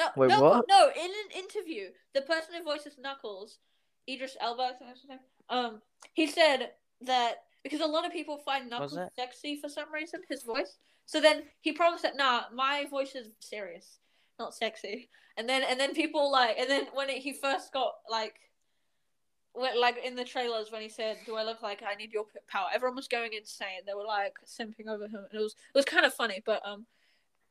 [0.00, 0.64] No, Wait, no, what?
[0.66, 0.88] no.
[0.96, 3.58] In an interview, the person who voices Knuckles,
[4.08, 5.18] Idris Elba, I think that's his name.
[5.50, 5.82] Um,
[6.14, 6.70] he said
[7.02, 10.78] that because a lot of people find Knuckles sexy for some reason, his voice.
[11.04, 13.98] So then he promised that, nah, my voice is serious,
[14.38, 15.10] not sexy.
[15.36, 18.36] And then and then people like, and then when it, he first got like.
[19.56, 22.68] Like in the trailers when he said, "Do I look like I need your power?"
[22.72, 23.82] Everyone was going insane.
[23.84, 26.40] They were like simping over him, and it was it was kind of funny.
[26.46, 26.86] But um,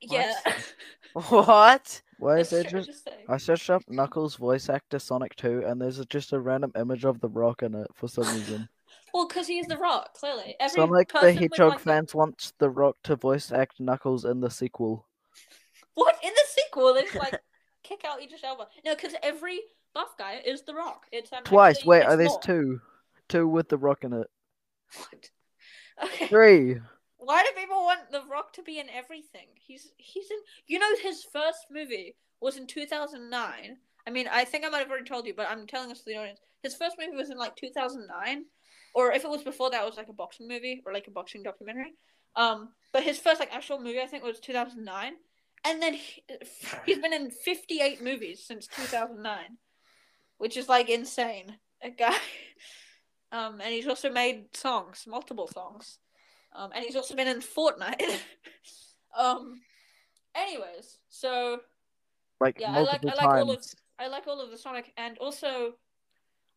[0.02, 0.34] yeah,
[1.14, 2.02] What?
[2.20, 2.88] Why is That's it just?
[2.88, 3.10] just.
[3.28, 7.20] I searched up Knuckles voice actor Sonic 2 and there's just a random image of
[7.22, 8.68] The Rock in it for some reason.
[9.12, 10.56] Well, because he's the Rock, clearly.
[10.60, 14.24] Every Sonic the person Hedgehog like, a- fans want The Rock to voice act Knuckles
[14.26, 15.08] in the sequel.
[15.96, 16.94] What in the sequel?
[16.94, 17.40] They just like
[17.84, 18.68] kick out Idris Elba.
[18.86, 19.62] No, because every
[19.96, 21.08] buff guy is the Rock.
[21.12, 21.78] It's um, Twice.
[21.78, 22.82] actually- Wait, it's are there's two?
[23.30, 24.28] Two with The Rock in it.
[24.96, 25.30] What?
[26.04, 26.28] Okay.
[26.28, 26.76] Three.
[27.20, 29.48] Why do people want the Rock to be in everything?
[29.56, 30.38] He's he's in.
[30.68, 33.78] You know, his first movie was in two thousand nine.
[34.08, 36.06] I mean, I think I might have already told you, but I'm telling us to
[36.06, 36.40] the audience.
[36.64, 38.46] His first movie was in like two thousand nine,
[38.96, 41.12] or if it was before that, it was like a boxing movie or like a
[41.12, 41.94] boxing documentary.
[42.38, 45.14] Um, but his first like actual movie, I think, was two thousand nine,
[45.66, 46.24] and then he,
[46.86, 49.58] he's been in fifty eight movies since two thousand nine,
[50.38, 51.58] which is like insane.
[51.84, 52.16] A guy.
[53.32, 56.00] Um, and he's also made songs, multiple songs.
[56.60, 58.02] Um, and he's also been in Fortnite.
[59.18, 59.62] um,
[60.36, 61.62] anyways, so
[62.42, 63.66] Like yeah, I like multiple I like all of.
[63.98, 65.76] I like all of the Sonic, and also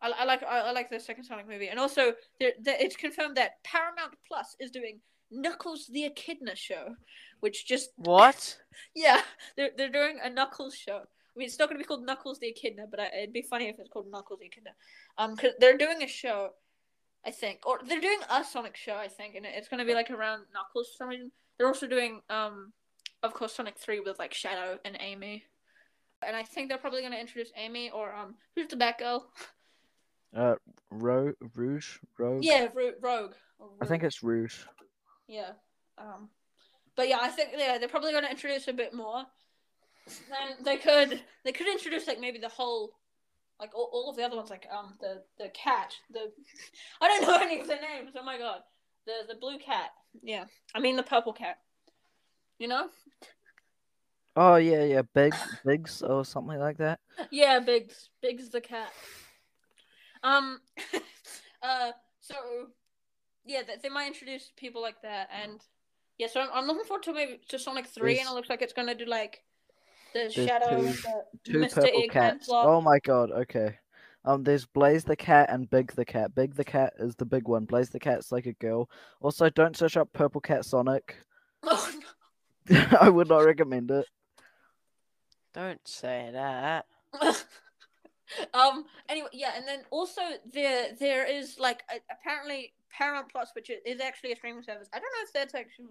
[0.01, 2.97] I, I like I, I like the second Sonic movie, and also there, there, it's
[2.97, 4.99] confirmed that Paramount Plus is doing
[5.31, 6.97] Knuckles the Echidna show,
[7.39, 8.59] which just What?
[8.97, 9.23] yeah,
[9.57, 10.97] they're they're doing a Knuckles show.
[10.99, 13.43] I mean, it's not going to be called Knuckles the Echidna, but I, it'd be
[13.43, 14.73] funny if it's called Knuckles the Echidna.
[15.17, 16.51] Um, cause they're doing a show,
[17.25, 19.95] I think, or they're doing a Sonic show, I think, and it's going to be
[19.95, 21.31] like around Knuckles for some reason.
[21.57, 22.73] They're also doing, um,
[23.23, 25.45] of course, Sonic Three with like Shadow and Amy,
[26.27, 29.23] and I think they're probably going to introduce Amy or um, who's the Batgirl?
[30.37, 30.55] Uh,
[30.91, 31.99] Ro- Rouge?
[32.19, 32.43] Rogue?
[32.43, 33.35] Yeah, Ro- Rogue.
[33.59, 34.61] or I think it's Rouge.
[35.29, 35.51] Yeah.
[35.99, 36.29] Um,
[36.97, 39.25] but yeah, I think yeah they're probably going to introduce a bit more.
[40.29, 42.93] Then they could they could introduce like maybe the whole
[43.61, 46.33] like all, all of the other ones like um the the cat the
[47.01, 48.13] I don't know any of their names.
[48.17, 48.61] Oh my god,
[49.07, 49.91] the the blue cat.
[50.23, 51.59] Yeah, I mean the purple cat.
[52.59, 52.89] You know?
[54.37, 55.35] Oh yeah, yeah, Big
[55.65, 57.01] Biggs or something like that.
[57.31, 58.09] Yeah, Biggs.
[58.23, 58.93] Biggs the cat.
[60.23, 60.61] Um.
[61.63, 61.93] uh.
[62.21, 62.35] So.
[63.45, 65.61] Yeah, they, they might introduce people like that, and
[66.17, 66.29] yeah.
[66.29, 68.73] So I'm, I'm looking forward to maybe to Sonic Three, and it looks like it's
[68.73, 69.43] gonna do like
[70.13, 71.75] the There's Shadow two- and the Two Mr.
[71.75, 72.47] purple Eggman cats.
[72.47, 72.67] plot.
[72.67, 73.79] Oh my god, okay.
[74.25, 76.35] Um, there's Blaze the cat and Big the cat.
[76.35, 77.65] Big the cat is the big one.
[77.65, 78.89] Blaze the cat's like a girl.
[79.21, 81.17] Also, don't search up Purple Cat Sonic.
[81.65, 81.93] Oh,
[82.71, 82.85] no.
[83.01, 84.07] I would not recommend it.
[85.53, 86.87] Don't say that.
[88.55, 88.85] um.
[89.09, 90.23] Anyway, yeah, and then also
[90.53, 94.89] there there is like a, apparently Paramount Plus, which is actually a streaming service.
[94.93, 95.89] I don't know if that's actually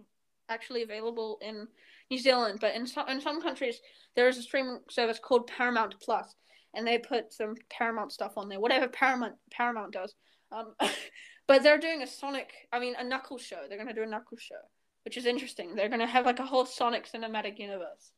[0.50, 1.68] actually available in
[2.12, 3.80] New Zealand, but in some in some countries
[4.16, 6.36] there is a streaming service called Paramount Plus,
[6.76, 10.14] and they put some Paramount stuff on there, whatever Paramount Paramount does.
[10.52, 10.76] Um,
[11.48, 13.62] but they're doing a Sonic, I mean a Knuckles show.
[13.68, 14.60] They're gonna do a Knuckles show,
[15.06, 15.74] which is interesting.
[15.74, 18.12] They're gonna have like a whole Sonic cinematic universe,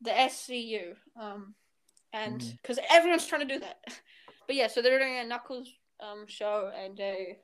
[0.00, 0.94] the SCU.
[1.20, 1.54] Um,
[2.12, 3.78] and because everyone's trying to do that,
[4.46, 5.68] but yeah, so they're doing a Knuckles
[6.00, 7.38] um show and a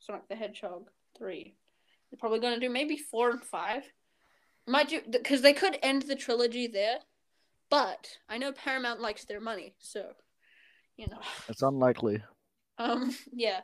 [0.00, 1.54] Sonic the Hedgehog three.
[2.10, 3.84] They're probably gonna do maybe four and five.
[4.68, 5.00] Might you?
[5.10, 6.98] because they could end the trilogy there,
[7.70, 10.12] but I know Paramount likes their money, so
[10.96, 11.20] you know.
[11.48, 12.22] It's unlikely.
[12.78, 13.60] Um, yeah.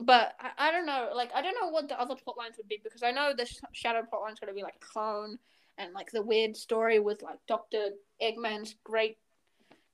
[0.00, 2.68] But I, I don't know, like I don't know what the other plot lines would
[2.68, 5.38] be because I know the Sh- Shadow plot line's gonna be like a clone
[5.76, 7.90] and like the weird story with like Doctor
[8.22, 9.18] Eggman's great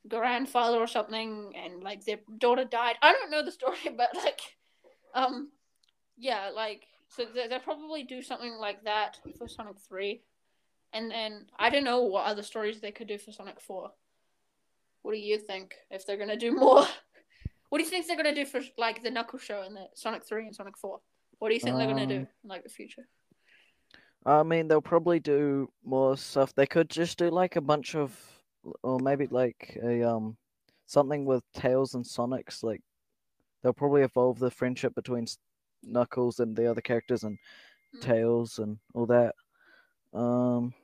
[0.09, 2.97] grandfather or something and like their daughter died.
[3.03, 4.41] I don't know the story, but like,
[5.15, 5.51] um,
[6.17, 10.23] yeah, like so they, they'll probably do something like that for Sonic Three,
[10.93, 13.91] and then I don't know what other stories they could do for Sonic Four.
[15.03, 16.87] What do you think if they're gonna do more?
[17.69, 20.25] What do you think they're gonna do for like the Knuckle Show and the Sonic
[20.25, 21.01] Three and Sonic Four?
[21.41, 23.09] What do you think they're gonna do Um, in like the future?
[24.25, 26.55] I mean, they'll probably do more stuff.
[26.55, 28.17] They could just do like a bunch of
[28.83, 30.37] or maybe like a um
[30.87, 32.83] something with Tails and Sonic's like
[33.63, 35.27] they'll probably evolve the friendship between
[35.87, 37.39] Knuckles and the other characters and
[37.97, 38.01] Mm.
[38.03, 39.35] Tails and all that.
[40.13, 40.75] Um.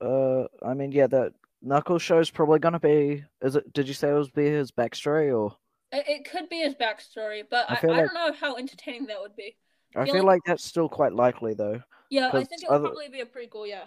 [0.00, 1.32] Uh, I mean, yeah, that
[1.62, 3.24] Knuckles show is probably gonna be.
[3.42, 3.72] Is it?
[3.72, 5.56] Did you say it was be his backstory or?
[5.92, 9.06] It, it could be his backstory, but I I, I, feel don't know how entertaining
[9.06, 9.56] that would be.
[9.96, 11.82] I feel feel like- like that's still quite likely though.
[12.10, 13.68] Yeah, I think it would other- probably be a prequel.
[13.68, 13.84] Yeah.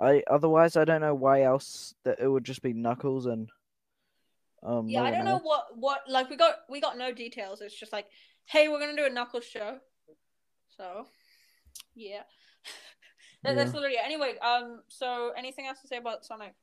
[0.00, 3.48] I otherwise I don't know why else that it would just be Knuckles and
[4.62, 4.88] um.
[4.88, 7.60] Yeah, no I don't know what what like we got we got no details.
[7.60, 8.06] It's just like,
[8.46, 9.78] hey, we're gonna do a Knuckles show.
[10.76, 11.06] So,
[11.94, 12.22] yeah.
[13.44, 13.74] that, That's Yeah.
[13.74, 14.04] literally it.
[14.04, 16.54] Anyway, um, so anything else to say about Sonic?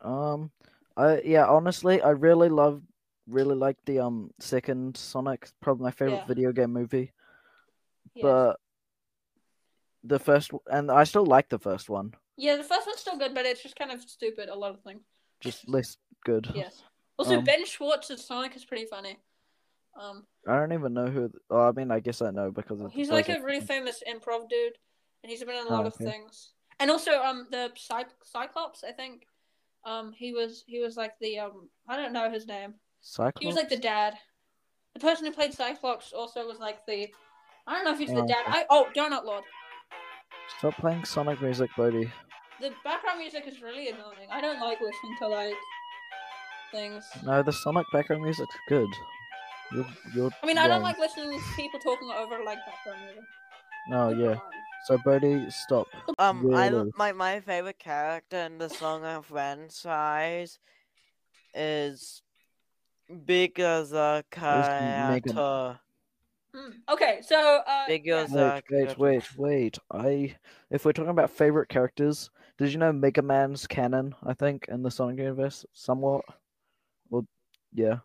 [0.00, 0.50] Um,
[0.96, 2.82] I yeah, honestly, I really love,
[3.26, 5.48] really like the um second Sonic.
[5.60, 6.26] Probably my favorite Yeah.
[6.26, 7.12] video game movie.
[8.14, 8.22] Yes.
[8.22, 8.60] But
[10.04, 13.34] the first, and I still like the first one, yeah, the first one's still good,
[13.34, 14.48] but it's just kind of stupid.
[14.48, 15.02] A lot of things.
[15.40, 16.48] just less good.
[16.54, 16.82] Yes.
[17.18, 19.18] Also, Um, Ben Schwartz's Sonic is pretty funny.
[19.98, 21.30] Um, I don't even know who.
[21.50, 24.48] Oh, I mean, I guess I know because of he's like a really famous improv
[24.48, 24.78] dude,
[25.22, 26.04] and he's been in a Oh, lot of okay.
[26.04, 26.52] things.
[26.78, 29.26] And also, um, the Cy- Cyclops, I think,
[29.84, 32.74] um, he was he was like the um, I don't know his name.
[33.00, 33.40] Cyclops.
[33.40, 34.14] He was like the dad.
[34.94, 37.08] The person who played Cyclops also was like the.
[37.66, 38.44] I don't know if he's the Oh, dad.
[38.46, 39.44] I oh Donut Lord.
[40.58, 42.10] Stop playing Sonic music, Bodhi.
[42.60, 44.28] The background music is really annoying.
[44.30, 45.54] I don't like listening to like
[46.72, 47.04] things.
[47.24, 48.88] No, the Sonic background music's good.
[49.72, 53.24] You're, you're I mean, I don't like listening to people talking over like background music.
[53.88, 54.36] No, yeah.
[54.86, 55.88] So Bodhi, stop.
[56.18, 56.92] Um, I l- Really?
[56.96, 60.58] my my favorite character in the Sonic franchise
[61.54, 62.22] is
[63.26, 65.22] Bigger the Megan.
[65.34, 65.80] character.
[66.54, 66.70] Hmm.
[66.88, 68.60] Okay, so uh, Bigger yeah.
[68.70, 69.78] Wait, wait, wait, wait.
[69.92, 70.36] I
[70.70, 74.14] if we're talking about favorite characters, did you know Mega Man's canon?
[74.24, 76.24] I think in the Sonic universe, somewhat.
[77.76, 77.98] Well, yeah.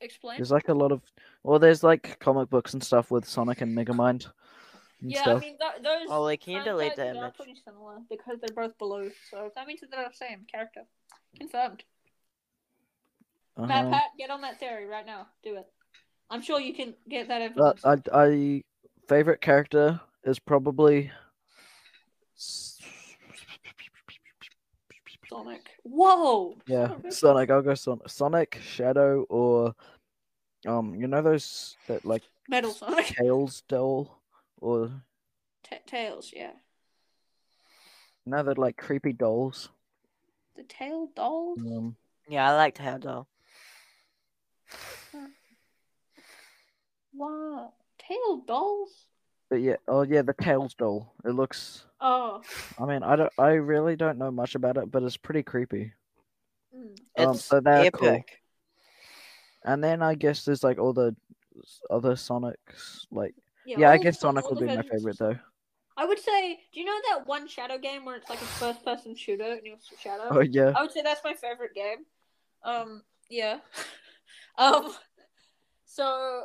[0.00, 0.38] explain.
[0.38, 1.02] There's like a lot of,
[1.42, 4.26] well, there's like comic books and stuff with Sonic and Megamind
[5.00, 5.36] and Yeah, stuff.
[5.36, 6.08] I mean th- those.
[6.08, 9.66] Ollie, can you delete franchises the are pretty similar because they're both blue, so that
[9.66, 10.82] means that they're the same character.
[11.38, 11.84] Confirmed.
[13.58, 13.90] Matt, Uh-huh.
[13.90, 15.26] Pat, get on that theory right now.
[15.44, 15.66] Do it.
[16.30, 18.08] I'm sure you can get that But evidence.
[18.10, 18.62] I, I
[19.08, 21.10] favorite character is probably
[22.36, 22.71] S-
[25.32, 25.70] Sonic.
[25.82, 26.56] Whoa.
[26.66, 27.12] yeah Sonic.
[27.12, 27.50] Sonic.
[27.50, 29.74] I'll go Son- Sonic, Shadow, or
[30.66, 33.06] um, you know those that like Metal Sonic.
[33.18, 34.18] Tails doll,
[34.60, 34.90] or
[35.64, 36.52] Ta Tails, yeah.
[38.26, 39.68] you know that like creepy dolls.
[40.56, 41.58] The tail dolls.
[41.60, 41.96] Um,
[42.28, 43.28] Yeah, I like Tail doll.
[47.14, 47.72] Wow.
[47.98, 49.06] Tail dolls.
[49.52, 51.12] But yeah, oh yeah, the Tails doll.
[51.26, 51.84] It looks.
[52.00, 52.40] Oh.
[52.80, 53.32] I mean, I don't.
[53.36, 55.92] I really don't know much about it, but it's pretty creepy.
[56.74, 56.96] Mm.
[57.18, 57.92] Um, It's so epic.
[57.92, 58.24] cool.
[59.66, 61.14] And then I guess there's like all the
[61.90, 63.04] other Sonics.
[63.10, 63.34] Like,
[63.66, 65.38] yeah, I guess Sonic would be my favorite though.
[65.98, 68.82] I would say, do you know that one Shadow game where it's like a first
[68.82, 70.28] person shooter and you're Shadow?
[70.30, 70.72] Oh yeah.
[70.74, 72.06] I would say that's my favorite game.
[72.64, 73.58] Um, yeah.
[74.56, 74.94] um,
[75.84, 76.44] so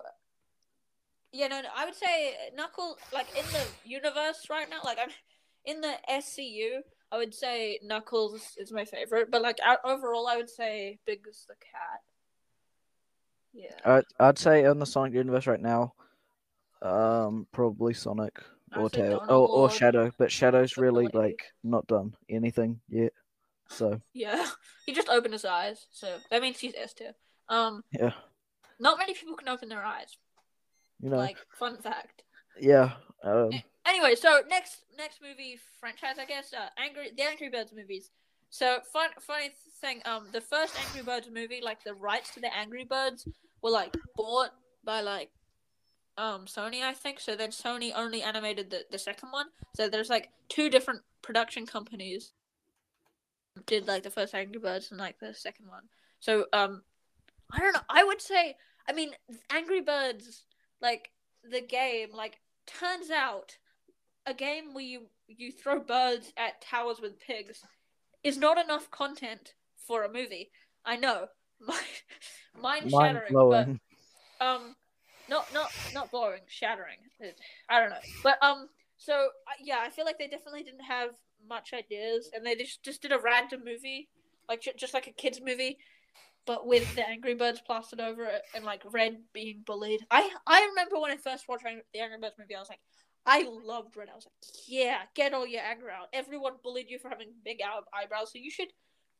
[1.32, 5.10] yeah, no, no, I would say Knuckles, like in the universe right now, like I'm
[5.66, 6.80] in the SCU.
[7.12, 11.22] I would say Knuckles is my favorite, but like out, overall, I would say Big
[11.30, 12.02] as the cat.
[13.54, 13.96] Yeah.
[13.96, 15.94] I'd, I'd say in the Sonic universe right now,
[16.82, 18.38] um, probably Sonic
[18.76, 23.13] or Tail or, or Shadow, but Shadow's really like not done anything yet.
[23.70, 24.46] So Yeah.
[24.86, 27.12] He just opened his eyes, so that means he's S tier.
[27.50, 28.13] Um, yeah,
[28.80, 30.16] not many people can open their eyes.
[31.02, 32.24] You know, Like fun fact.
[32.60, 32.94] yeah.
[33.24, 33.52] Um,
[33.86, 38.12] Anyway, so next next movie franchise, I guess, uh, Angry the Angry Birds movies.
[38.50, 42.54] So fun funny thing, um, the first Angry Birds movie, like the rights to the
[42.56, 43.28] Angry Birds
[43.62, 44.52] were like bought
[44.84, 45.30] by like
[46.18, 47.20] um Sony, I think.
[47.20, 49.48] So then Sony only animated the the second one.
[49.76, 52.34] So there's like two different production companies
[53.66, 55.84] did like the first Angry Birds and like the second one.
[56.20, 56.84] So um,
[57.52, 57.82] I don't know.
[57.90, 58.56] I would say,
[58.88, 59.12] I mean,
[59.50, 60.44] Angry Birds,
[60.82, 61.10] like
[61.50, 63.58] the game, like turns out
[64.26, 67.62] a game where you you throw birds at towers with pigs
[68.24, 69.54] is not enough content
[69.88, 70.52] for a movie.
[70.86, 71.28] I know,
[71.62, 71.82] mind
[72.62, 74.76] mind shattering, but um,
[75.30, 76.98] not not not boring, shattering.
[77.70, 79.30] I don't know, but um, so
[79.62, 81.12] yeah, I feel like they definitely didn't have
[81.48, 84.10] much ideas, and they just just did a random movie,
[84.50, 85.78] like just like a kids movie,
[86.48, 90.00] but with the Angry Birds plastered over it, and like Red being bullied.
[90.10, 92.80] I I remember when I first watched the Angry Birds movie, I was like,
[93.26, 94.08] I loved Red.
[94.10, 96.08] I was like, yeah, get all your anger out.
[96.14, 98.70] Everyone bullied you for having big eye- eyebrows, so you should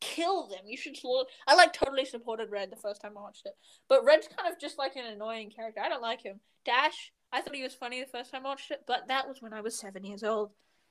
[0.00, 0.60] kill them.
[0.66, 1.28] You should slaughter.
[1.46, 3.52] I like totally supported Red the first time I watched it,
[3.88, 5.80] but Red's kind of just like an annoying character.
[5.80, 6.40] I don't like him.
[6.64, 9.42] Dash, I thought he was funny the first time I watched it, but that was
[9.42, 10.50] when I was seven years old.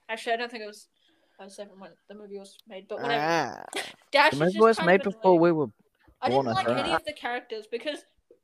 [0.09, 0.87] Actually, I don't think it was.
[1.39, 3.21] I was seven when the movie was made, but whatever.
[3.23, 3.63] Ah.
[4.11, 5.41] Dash The movie was made before annoying.
[5.41, 5.67] we were.
[6.21, 7.99] I didn't like any of the characters because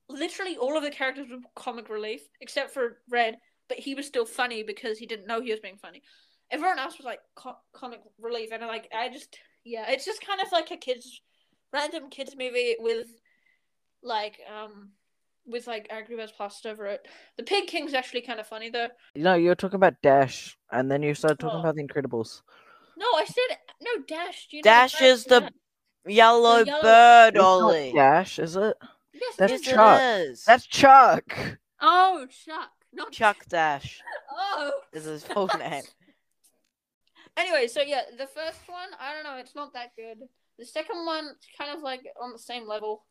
[0.10, 3.38] literally all of the characters were comic relief except for Red,
[3.70, 6.02] but he was still funny because he didn't know he was being funny.
[6.52, 10.42] Everyone else was like co- comic relief, and like I just yeah, it's just kind
[10.42, 11.22] of like a kids
[11.72, 13.08] random kids movie with
[14.04, 14.92] like um
[15.46, 17.08] with like Angry Birds plastered over it.
[17.38, 18.90] The Pig King's actually kind of funny though.
[19.16, 21.62] You know, you were talking about Dash, and then you started talking Oh.
[21.62, 22.42] about the Incredibles.
[22.98, 24.04] No, I said no.
[24.08, 24.48] Dash.
[24.50, 25.60] Do you know Dash is the character?
[26.08, 27.94] Yellow, yellow- bird, It's not Ollie.
[27.94, 28.78] Dash, is it?
[29.14, 30.44] yes, That's Yes, it it is.
[30.44, 30.46] Chuck.
[30.48, 31.58] That's Chuck.
[31.82, 35.84] Oh, Chuck, not Chuck Dash Oh, This is his full name.
[37.36, 40.20] Anyway, so yeah, the first one, I don't know, it's not that good.
[40.60, 43.06] The second one, it's kind of like on the same level.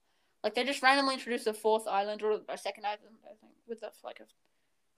[0.44, 3.83] Like they just randomly introduced a fourth island or a second island, I think, with
[3.83, 4.24] a like a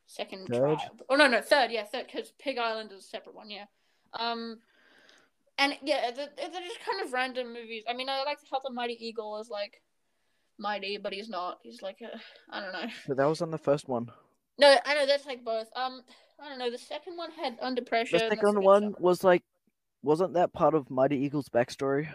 [0.07, 0.59] second Third?
[0.79, 1.03] tribe.
[1.09, 3.65] Oh no, no, third, yeah, third, because Pig Island is a separate one, yeah.
[4.13, 4.59] Um,
[5.59, 7.85] and yeah, they're, they're just kind of random movies.
[7.89, 9.81] I mean, I like how the Mighty Eagle is like
[10.59, 11.59] mighty, but he's not.
[11.63, 12.19] He's like a,
[12.51, 12.89] I don't know.
[13.09, 14.11] But that was on the first one.
[14.59, 15.69] No, I know that's like both.
[15.75, 16.03] Um,
[16.41, 16.71] I don't know.
[16.71, 18.19] The second one had Under Pressure.
[18.19, 19.43] The second one was like,
[20.03, 22.09] wasn't that part of Mighty Eagle's backstory?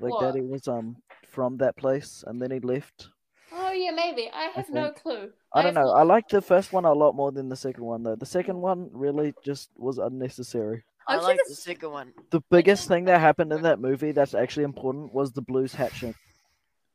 [0.00, 0.20] Like What?
[0.20, 0.96] that he was um
[1.28, 3.08] from that place and then he left.
[3.52, 4.30] Oh yeah, maybe.
[4.32, 5.30] I have no clue.
[5.52, 5.82] I don't know.
[5.82, 8.14] no- I like the first one a lot more than the second one though.
[8.16, 10.84] The second one really just was unnecessary.
[11.08, 12.12] I I'd like the the second one.
[12.30, 16.14] The biggest thing that happened in that movie that's actually important was the blues hatching.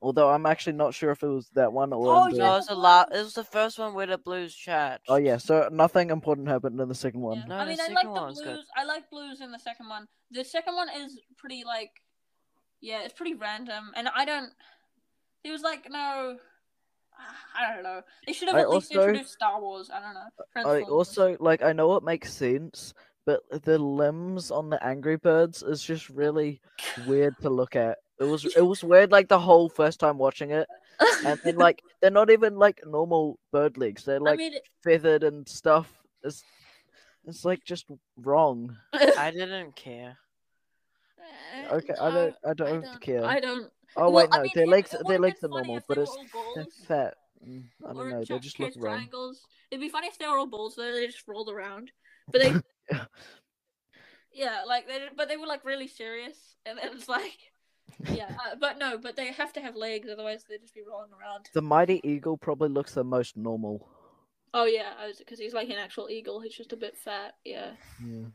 [0.01, 2.43] Although I'm actually not sure if it was that one or Oh, in the- No,
[2.45, 2.51] yeah.
[2.53, 4.99] it was the la- It was the first one with the blues chat.
[5.07, 7.37] Oh yeah, so nothing important happened in the second one.
[7.37, 7.45] Yeah.
[7.45, 8.41] No, I the mean, I second like the blues.
[8.41, 8.59] good.
[8.75, 10.07] I like blues in the second one.
[10.31, 11.91] The second one is pretty like,
[12.81, 14.51] yeah, it's pretty random, and I don't.
[15.43, 16.37] There was like no.
[17.55, 18.01] I don't know.
[18.27, 19.89] They should have I at least also- introduced Star Wars.
[19.93, 20.69] I don't know.
[20.69, 22.93] I also like I know it makes sense,
[23.25, 26.61] but the limbs on the Angry Birds is just really
[27.07, 27.97] weird to look at.
[28.19, 30.67] It was it was weird like the whole first time watching it,
[31.25, 34.05] and then like they're not even like normal bird legs.
[34.05, 35.91] They're I like mean, feathered and stuff.
[36.23, 36.43] It's
[37.25, 37.85] it's like just
[38.17, 38.77] wrong.
[38.93, 40.17] I didn't care.
[41.71, 43.25] Okay, I no, don't I don't, care.
[43.25, 43.69] I don't.
[43.95, 45.79] oh well, wait, I no, mean, their it- legs it their would've legs are normal,
[45.87, 46.15] but it's
[46.55, 47.13] they're fat.
[47.47, 48.23] Mm, I don't know.
[48.23, 48.95] They just look wrong.
[48.95, 49.41] triangles.
[49.71, 50.91] It'd be funny if they were all balls though.
[50.93, 51.91] They just rolled around,
[52.31, 52.53] but they.
[52.91, 53.05] Yeah.
[54.33, 57.37] yeah, like they, but they were like really serious, and then it's like,
[58.11, 61.11] yeah, uh, but no, but they have to have legs, otherwise they'd just be rolling
[61.11, 61.47] around.
[61.53, 63.87] The mighty eagle probably looks the most normal.
[64.53, 66.41] Oh yeah, because he's like an actual eagle.
[66.41, 67.35] He's just a bit fat.
[67.45, 67.71] Yeah,
[68.05, 68.25] Yeah.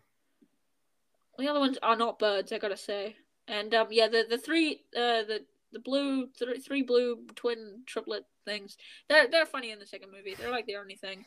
[1.39, 2.53] the other ones are not birds.
[2.53, 6.83] I gotta say, and um, yeah, the the three uh the the blue three, three
[6.83, 8.77] blue twin triplet things.
[9.09, 10.35] They're they're funny in the second movie.
[10.35, 11.27] They're like the only thing.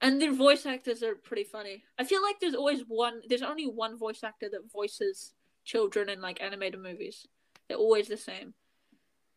[0.00, 1.84] And their voice actors are pretty funny.
[1.98, 5.32] I feel like there's always one there's only one voice actor that voices
[5.64, 7.26] children in like animated movies.
[7.68, 8.54] They're always the same.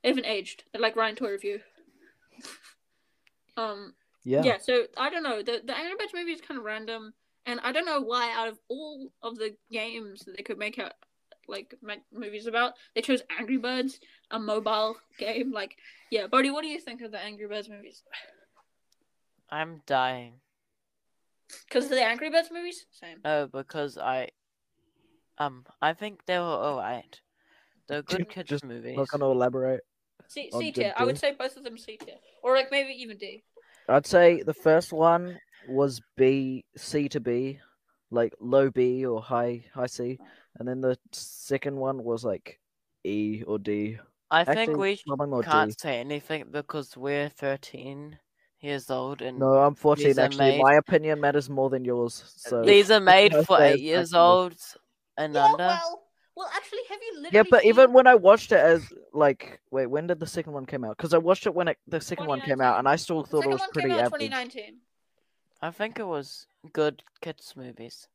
[0.03, 0.63] They haven't aged.
[0.71, 1.59] They're like Ryan Toy Review.
[3.57, 3.93] um
[4.23, 4.43] Yeah.
[4.43, 4.57] yeah.
[4.59, 5.41] so I don't know.
[5.41, 7.13] The the Angry Birds movie is kind of random,
[7.45, 10.79] and I don't know why out of all of the games that they could make
[10.79, 10.93] out
[11.47, 13.99] like make movies about, they chose Angry Birds,
[14.31, 15.51] a mobile game.
[15.51, 15.77] Like,
[16.11, 18.03] yeah, Bodie, what do you think of the Angry Birds movies?
[19.49, 20.33] I'm dying.
[21.67, 23.19] Because of the Angry Birds movies, same.
[23.23, 24.29] Oh, because I,
[25.37, 27.19] um, I think they were alright.
[27.87, 28.97] They're good kids Just movies.
[28.97, 29.81] Not gonna elaborate.
[30.27, 30.93] C C tier.
[30.97, 33.43] I would say both of them C tier, or like maybe even D.
[33.87, 37.59] I'd say the first one was B C to B,
[38.11, 40.19] like low B or high high C,
[40.59, 42.59] and then the second one was like
[43.05, 43.97] E or D.
[44.29, 45.75] I think Actually, we probably more can't D.
[45.79, 48.19] say anything because we're 13
[48.61, 50.51] years old and No, I'm 14 actually.
[50.51, 52.23] made- My opinion matters more than yours.
[52.37, 54.55] So these are made for 8 years old
[55.17, 55.57] and Yeah, under.
[55.57, 56.03] well,
[56.35, 57.31] well, actually, have you literally?
[57.37, 60.53] yeah, but seen- even when I watched it as like, wait, when did the second
[60.53, 60.97] one come out?
[60.97, 63.45] Because I watched it when it, the second one came out, and I still thought
[63.45, 64.21] it was one pretty came out average.
[64.31, 64.77] 2019.
[65.61, 68.07] I think it was good kids movies.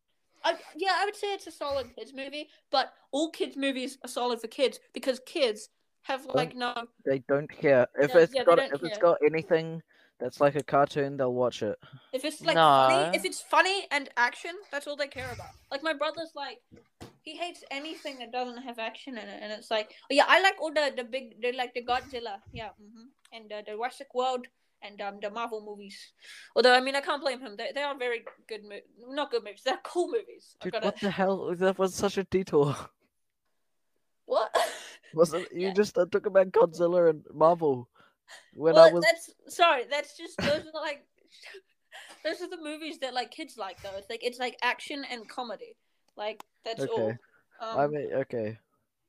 [0.45, 4.09] I, yeah, I would say it's a solid kids movie, but all kids movies are
[4.09, 5.69] solid for kids because kids
[6.03, 6.75] have like no.
[7.05, 9.03] They don't care if Yeah, it's yeah, got don't if it's care.
[9.03, 9.83] got anything
[10.23, 11.77] that's like a cartoon, they'll watch it.
[12.13, 12.63] If it's like No.
[12.63, 15.51] funny, if it's funny and action, that's all they care about.
[15.71, 16.59] Like my brother's like,
[17.23, 20.41] he hates anything that doesn't have action in it, and it's like, oh, yeah, I
[20.43, 24.09] like all the the big, they like the Godzilla, yeah, hmm and uh, the Jurassic
[24.15, 24.47] World
[24.83, 25.97] and um the Marvel movies.
[26.57, 27.55] Although I mean I can't blame him.
[27.57, 29.63] They they are very good mo- not good movies.
[29.65, 30.57] They're cool movies.
[30.61, 31.55] I've Dude, gotta- what the hell?
[31.57, 32.75] That was such a detour.
[34.27, 34.51] What?
[35.15, 35.73] Wasn't you Yeah.
[35.73, 37.89] just uh, talk about Godzilla and Marvel?
[38.55, 39.85] When well, I was that's sorry.
[39.91, 41.05] That's just those are like
[42.25, 43.97] those are the movies that like kids like though.
[43.97, 45.77] It's like it's like action and comedy.
[46.17, 47.15] Like that's all.
[47.61, 48.59] Um, I mean, okay,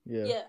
[0.05, 0.26] yeah.
[0.26, 0.43] yeah.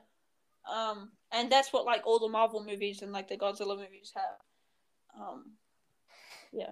[0.72, 5.20] Um, and that's what like all the Marvel movies and like the Godzilla movies have.
[5.20, 5.52] Um,
[6.52, 6.70] yeah.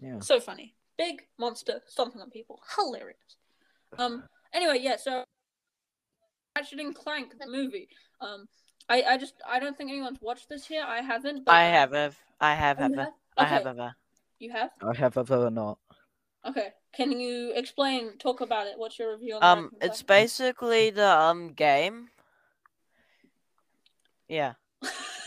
[0.00, 0.20] Yeah.
[0.20, 0.74] So funny.
[0.98, 2.60] Big monster stomping on people.
[2.76, 3.36] Hilarious.
[3.98, 4.24] Um.
[4.52, 4.96] Anyway, yeah.
[4.96, 5.24] So,
[6.56, 7.88] Ratchet and Clank the movie.
[8.20, 8.46] Um.
[8.88, 10.84] I, I just I don't think anyone's watched this here.
[10.86, 11.44] I haven't.
[11.44, 13.12] But, I have, ev- I have, ever, have?
[13.36, 13.70] I have Okay.
[13.70, 13.96] ever.
[14.38, 14.70] You have.
[14.82, 15.78] I have ever not.
[16.46, 16.72] Okay.
[16.92, 18.16] Can you explain?
[18.18, 18.78] Talk about it.
[18.78, 19.42] What's your review on?
[19.42, 20.08] Um, Ratchet it's Clank?
[20.08, 22.08] basically the um game.
[24.28, 24.54] Yeah,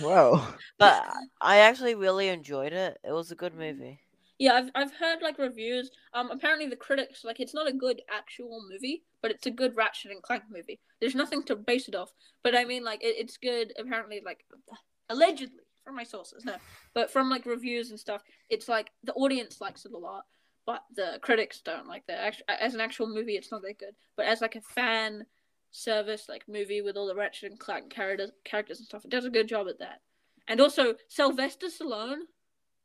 [0.01, 0.45] Wow.
[0.77, 1.03] but
[1.41, 2.97] I actually really enjoyed it.
[3.03, 3.99] It was a good movie.
[4.39, 5.91] Yeah, I've I've heard like reviews.
[6.13, 9.75] Um, apparently the critics like it's not a good actual movie, but it's a good
[9.75, 10.79] Ratchet and Clank movie.
[11.01, 12.11] There's nothing to base it off,
[12.41, 13.73] but I mean like it, it's good.
[13.77, 14.45] Apparently, like
[15.09, 16.55] allegedly from my sources, no,
[16.93, 20.23] but from like reviews and stuff, it's like the audience likes it a lot,
[20.65, 22.37] but the critics don't like that.
[22.47, 25.25] As an actual movie, it's not that good, but as like a fan
[25.71, 29.25] service like movie with all the Ratchet and Clank characters characters and stuff, it does
[29.25, 29.99] a good job at that.
[30.47, 32.21] And also Sylvester Stallone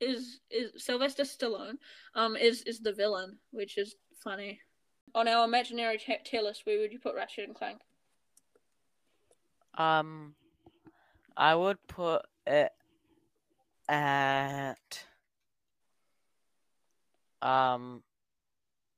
[0.00, 1.78] is is Sylvester Stallone
[2.14, 4.60] um is is the villain, which is funny.
[5.14, 7.80] On our imaginary t- tier list, where would you put Ratchet and Clank?
[9.76, 10.34] Um,
[11.36, 12.72] I would put it
[13.88, 15.04] at
[17.42, 18.02] um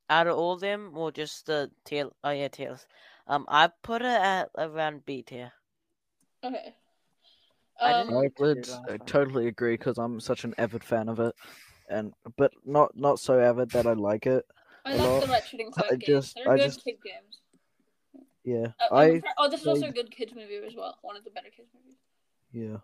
[0.09, 2.87] out of all of them or just the tail oh yeah tails.
[3.27, 5.53] Um I put it at around B tier.
[6.45, 6.75] Okay.
[7.81, 11.35] I Um, I would last totally agree because I'm such an avid fan of it,
[11.89, 14.45] and but not not so avid that I like it.
[14.85, 15.23] I love lot.
[15.27, 16.07] the Ratchet and Clank I games.
[16.07, 17.41] just- They're I good just- kid games.
[18.45, 20.97] Yeah, Uh, I I'm- oh, this is also a good kids movie as well.
[21.03, 21.99] One of the better kids movies
[22.53, 22.79] yeah.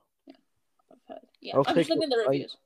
[0.90, 1.20] I've heard.
[1.40, 2.56] Yeah, I'll I'm just looking at the it- I- reviews.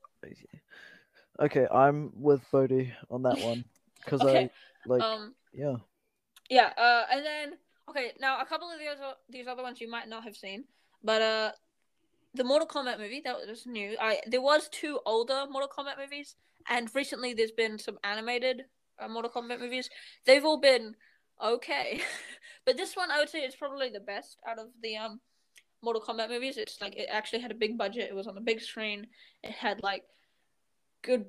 [1.39, 3.65] Okay, I'm with Bodie on that one
[4.05, 4.45] because Okay.
[4.47, 4.51] I
[4.89, 5.77] like um, yeah.
[6.49, 7.59] Yeah, uh, and then
[7.91, 8.89] okay, now a couple of these
[9.29, 10.65] these other ones you might not have seen,
[11.05, 11.53] but uh,
[12.37, 13.97] the Mortal Kombat movie that was new.
[14.01, 16.37] I there was two older Mortal Kombat movies,
[16.69, 18.65] and recently there's been some animated
[18.99, 19.89] uh, Mortal Kombat movies.
[20.25, 20.95] They've all been
[21.43, 22.01] okay,
[22.67, 25.21] but this one I would say is probably the best out of the um
[25.83, 26.57] Mortal Kombat movies.
[26.57, 28.09] It's like it actually had a big budget.
[28.11, 29.07] It was on a big screen.
[29.43, 30.05] It had like
[31.03, 31.27] good.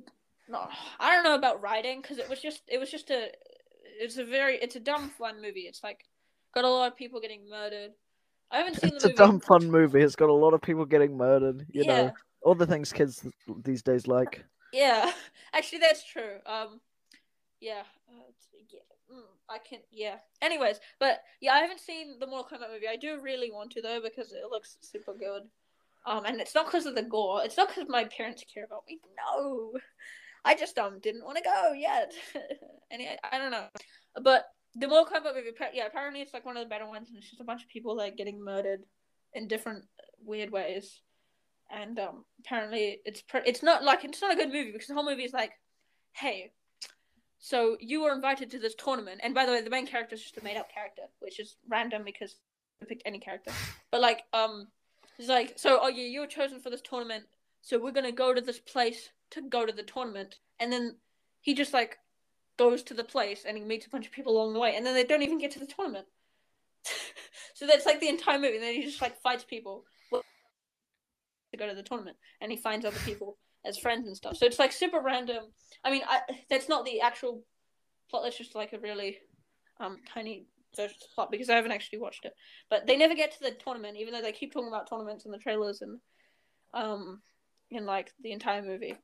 [0.49, 0.67] No,
[0.99, 3.29] I don't know about writing because it was just it was just a
[3.99, 5.61] it's a very it's a dumb fun movie.
[5.61, 6.05] It's like
[6.53, 7.91] got a lot of people getting murdered.
[8.51, 10.01] I haven't seen It's the a dumb fun movie.
[10.01, 11.65] It's got a lot of people getting murdered.
[11.71, 13.25] You yeah, know, all the things kids
[13.63, 14.45] these days like.
[14.71, 15.11] yeah.
[15.53, 16.37] Actually, that's true.
[16.45, 16.81] Um,
[17.59, 18.23] yeah, uh,
[18.69, 18.79] yeah.
[19.13, 19.79] Mm, I can.
[19.91, 20.17] Yeah.
[20.41, 22.87] Anyways, but yeah, I haven't seen the Mortal Kombat movie.
[22.89, 25.43] I do really want to though because it looks super good.
[26.05, 27.41] Um, and it's not because of the gore.
[27.43, 28.99] It's not because my parents care about me.
[29.17, 29.73] No,
[30.45, 32.13] I just um didn't want to go yet.
[32.91, 33.67] and I, I don't know,
[34.23, 34.45] but
[34.79, 37.29] the Mortal Kombat movie, yeah, apparently it's like one of the better ones, and it's
[37.29, 38.81] just a bunch of people like getting murdered
[39.33, 39.85] in different
[40.23, 41.01] weird ways.
[41.69, 44.93] And um, apparently it's pre- it's not like it's not a good movie because the
[44.93, 45.51] whole movie is like,
[46.13, 46.51] hey,
[47.39, 50.21] so you were invited to this tournament, and by the way, the main character is
[50.21, 52.35] just a made up character, which is random because
[52.81, 53.51] I picked any character.
[53.91, 54.67] But like, um,
[55.17, 57.25] it's like, so oh yeah, you were chosen for this tournament,
[57.61, 60.95] so we're gonna go to this place to go to the tournament, and then
[61.41, 61.97] he just like
[62.57, 64.85] goes to the place and he meets a bunch of people along the way, and
[64.85, 66.07] then they don't even get to the tournament.
[67.53, 71.67] so that's like the entire movie, and then he just like fights people to go
[71.67, 74.37] to the tournament, and he finds other people as friends and stuff.
[74.37, 75.45] So it's like super random.
[75.83, 77.43] I mean, I, that's not the actual
[78.09, 78.23] plot.
[78.23, 79.17] That's just like a really
[79.79, 82.33] um tiny version of plot because I haven't actually watched it.
[82.69, 85.31] But they never get to the tournament, even though they keep talking about tournaments in
[85.31, 85.99] the trailers and
[86.73, 87.21] um
[87.69, 88.95] in like the entire movie.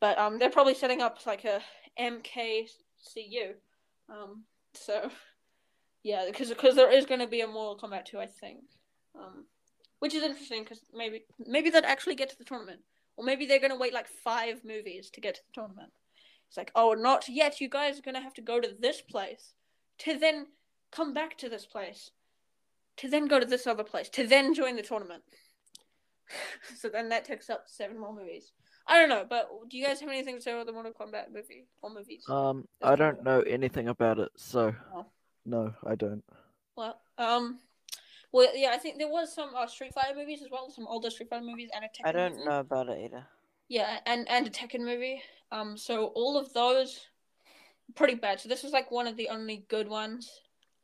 [0.00, 1.60] But um, they're probably setting up like a
[3.08, 3.52] MKCU.
[4.08, 4.44] Um,
[4.74, 5.10] so
[6.02, 8.60] yeah, because because there is going to be a Mortal Kombat 2, I think.
[9.14, 9.46] Um,
[9.98, 12.80] which is interesting because maybe maybe they'd actually get to the tournament,
[13.16, 15.92] or maybe they're going to wait like five movies to get to the tournament.
[16.48, 17.60] It's like, oh, not yet.
[17.60, 19.52] You guys are going to have to go to this place
[19.98, 20.46] to then
[20.90, 22.10] come back to this place
[22.96, 25.22] to then go to this other place to then join the tournament.
[26.76, 28.52] so then that takes up seven more movies.
[28.86, 31.32] I don't know, but do you guys have anything to say about the Mortal Kombat
[31.32, 32.24] movie or movies?
[32.28, 35.06] Um, That's I don't know anything about it, so Oh.
[35.46, 36.24] no, I don't.
[36.76, 37.58] Well, um,
[38.32, 41.10] well, yeah, I think there was some uh, Street Fighter movies as well, some older
[41.10, 42.44] Street Fighter movies and a Tekken I don't movie.
[42.48, 43.26] know about it either.
[43.68, 45.22] Yeah, and and a Tekken movie.
[45.52, 47.06] Um, so all of those
[47.94, 48.40] pretty bad.
[48.40, 50.30] So this was like one of the only good ones.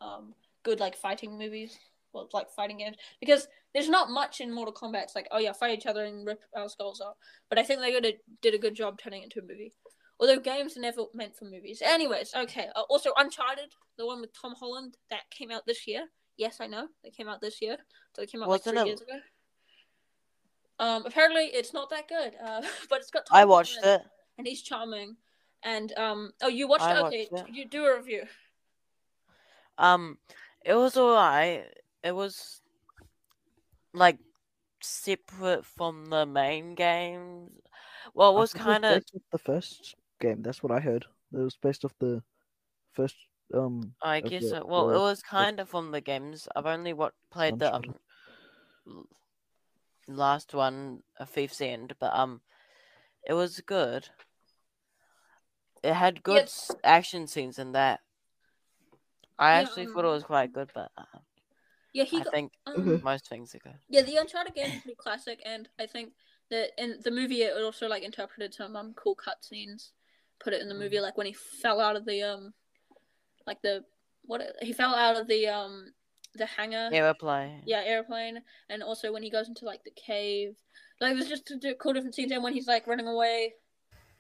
[0.01, 1.79] Um, good like fighting movies.
[2.13, 3.47] Well, like fighting games because
[3.77, 5.03] there's not much in Mortal Kombat.
[5.03, 7.17] It's like oh yeah, fight each other and rip our skulls off.
[7.51, 9.75] But I think they did a, did a good job turning it into a movie.
[10.19, 11.83] Although games are never meant for movies.
[11.85, 12.69] Anyways, okay.
[12.75, 16.07] Uh, also, Uncharted, the one with Tom Holland that came out this year.
[16.39, 17.77] Yes, I know they came out this year.
[18.15, 19.19] So it came out Wasn't like three it- years ago.
[20.79, 22.33] Um, apparently it's not that good.
[22.43, 23.27] Uh, but it's got.
[23.27, 24.11] Tom I watched Holland, it.
[24.39, 25.17] and he's charming.
[25.63, 27.05] And um, oh, you watched I it?
[27.05, 27.55] Okay, watched it.
[27.55, 28.23] you do a review.
[29.77, 30.17] Um,
[30.65, 31.67] it was alright.
[32.03, 32.63] It was
[33.97, 34.19] like
[34.83, 37.51] separate from the main games.
[38.15, 40.43] Well, it was kind of the first game.
[40.43, 41.07] That's what I heard.
[41.33, 42.23] It was based off the
[42.93, 43.17] first.
[43.55, 44.67] Um, I guess the so.
[44.67, 46.49] Well, it was kind of from the games.
[46.55, 47.95] I've only what played the um,
[50.09, 52.41] last one, A Thief's End, but um,
[53.29, 54.09] it was good.
[55.83, 56.77] It had good Yes.
[56.85, 58.01] action scenes in that.
[59.39, 61.05] I Yeah, actually thought it um, was quite good, but uh,
[61.97, 62.35] Yeah, he I got.
[62.35, 63.79] think Um, most things are good.
[63.89, 66.13] yeah, the Uncharted game is pretty classic, and I think
[66.51, 69.93] that in the movie it also like interpreted some um cool cutscenes.
[70.39, 70.81] Put it in the Mm.
[70.81, 72.53] movie, like when he fell out of the um,
[73.47, 73.83] like the
[74.27, 75.95] what he fell out of the um
[76.35, 76.91] the hangar.
[76.93, 77.63] Aeroplane.
[77.65, 80.55] yeah airplane and also when he goes into like the cave
[81.01, 83.55] like there's just a cool different scenes and when he's like running away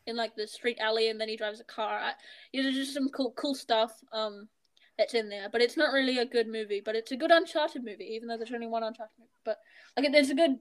[0.06, 2.12] in like the street alley and then he drives a car I,
[2.52, 4.48] yeah, there's just some cool cool stuff um
[4.98, 7.84] that's in there but it's not really a good movie but it's a good uncharted
[7.84, 9.58] movie even though there's only one uncharted movie but
[9.96, 10.56] like there's a good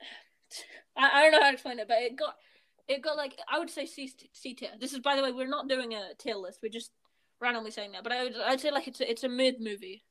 [0.96, 2.34] I, I don't know how to explain it but it got
[2.88, 5.48] it got like i would say c, c tier this is by the way we're
[5.48, 6.92] not doing a tier list we're just
[7.40, 10.04] randomly saying that but i would i'd say like it's a, it's a mid movie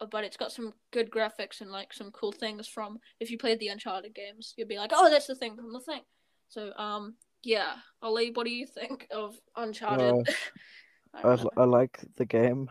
[0.00, 3.38] uh, but it's got some good graphics and like some cool things from if you
[3.38, 6.00] played the Uncharted games, you'd be like, oh, that's the thing from the thing.
[6.48, 10.26] So um, yeah, Ollie, what do you think of Uncharted?
[11.14, 12.70] I, don't l- I like the game.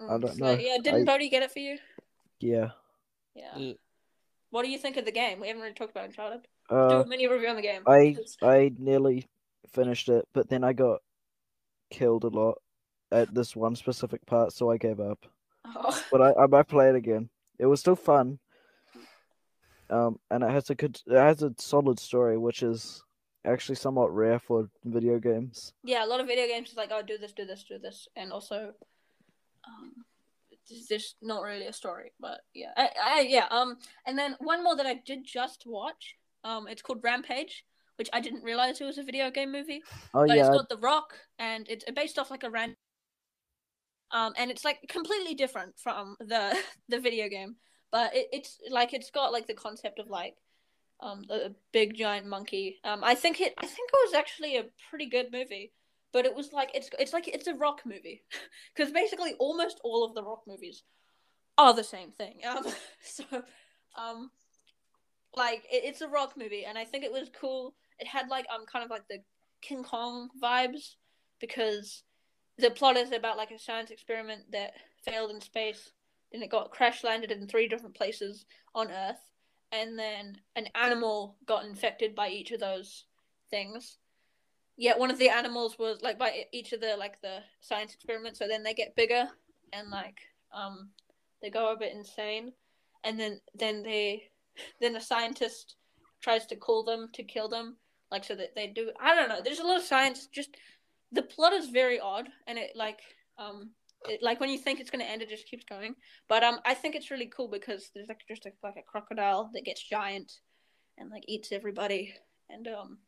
[0.00, 0.06] know.
[0.08, 0.52] I Mm, don't so, know.
[0.54, 1.78] Yeah, didn't I- Bodie get it for you?
[2.40, 2.70] Yeah.
[3.34, 3.56] Yeah.
[3.58, 3.72] Yeah.
[4.50, 5.40] What do you think of the game?
[5.40, 6.46] We haven't really talked about Uncharted.
[6.70, 7.82] Do Uh, a mini review on the game.
[7.86, 9.26] I I nearly
[9.72, 11.00] finished it, but then I got
[11.90, 12.58] killed a lot
[13.12, 15.26] at this one specific part, so I gave up.
[15.64, 17.28] Oh, But I, I might play it again.
[17.58, 18.38] It was still fun.
[19.88, 23.02] Um, and it has a good, it has a solid story, which is
[23.46, 25.72] actually somewhat rare for video games.
[25.84, 28.08] yeah, a lot of video games is like, oh, do this, do this, do this,
[28.16, 28.72] and also,
[29.66, 29.92] um,
[30.88, 34.76] there's- not really a story, but yeah, I, I, yeah, um, and then one more
[34.76, 37.64] that I did just watch, um, it's called Rampage,
[37.96, 39.82] which I didn't realize it was a video game movie,
[40.12, 42.76] Oh but yeah, it's got The Rock, and it's based off like a random,
[44.10, 46.56] um, and it's like completely different from the
[46.88, 47.56] the video game,
[47.90, 50.34] but it, it's like it's got like the concept of like
[51.00, 52.78] um a big giant monkey.
[52.84, 55.72] Um, I think it I think it was actually a pretty good movie,
[56.12, 58.22] but it was like it's it's like it's a rock movie,
[58.74, 60.82] because basically almost all of the rock movies
[61.58, 62.40] are the same thing.
[62.48, 62.64] Um,
[63.02, 63.24] so
[63.96, 64.30] um,
[65.36, 67.74] like it, it's a rock movie, and I think it was cool.
[67.98, 69.18] It had like um kind of like the
[69.62, 70.94] King Kong vibes
[71.40, 72.02] because
[72.58, 74.72] the plot is about like a science experiment that
[75.04, 75.90] failed in space,
[76.32, 79.20] then it got crash landed in three different places on Earth,
[79.72, 83.04] and then an animal got infected by each of those
[83.50, 83.98] things.
[84.76, 88.38] Yet one of the animals was like by each of the like the science experiments,
[88.38, 89.28] so then they get bigger
[89.72, 90.18] and like
[90.52, 90.90] um
[91.42, 92.52] they go a bit insane,
[93.04, 94.30] and then then they
[94.80, 95.76] then a scientist
[96.20, 97.76] tries to call them to kill them,
[98.10, 98.90] like so that they do.
[99.00, 99.40] I don't know.
[99.42, 100.26] There's a lot of science.
[100.26, 100.56] Just
[101.12, 103.00] the plot is very odd, and it like
[103.38, 103.70] um
[104.08, 105.94] it, like when you think it's gonna end, it just keeps going.
[106.28, 109.50] But um, I think it's really cool because there's like just a, like a crocodile
[109.54, 110.32] that gets giant
[110.98, 112.14] and like eats everybody,
[112.48, 112.98] and um,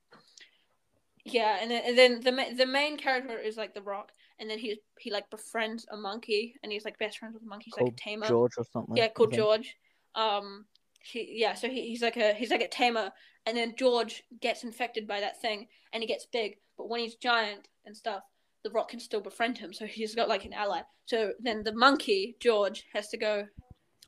[1.25, 4.49] yeah, and then and then the ma- the main character is like the Rock, and
[4.49, 7.71] then he he like befriends a monkey, and he's like best friends with a monkey.
[7.75, 8.27] He's like a tamer.
[8.27, 8.97] George or something.
[8.97, 9.33] Yeah, called.
[9.33, 9.77] George.
[10.15, 10.67] Um,
[11.03, 13.13] he yeah, so he, he's like a he's like a tamer,
[13.47, 16.57] and then George gets infected by that thing, and he gets big.
[16.77, 18.23] But when he's giant and stuff,
[18.65, 20.83] the Rock can still befriend him, so he's got like an ally.
[21.07, 23.47] So then the monkey George has to go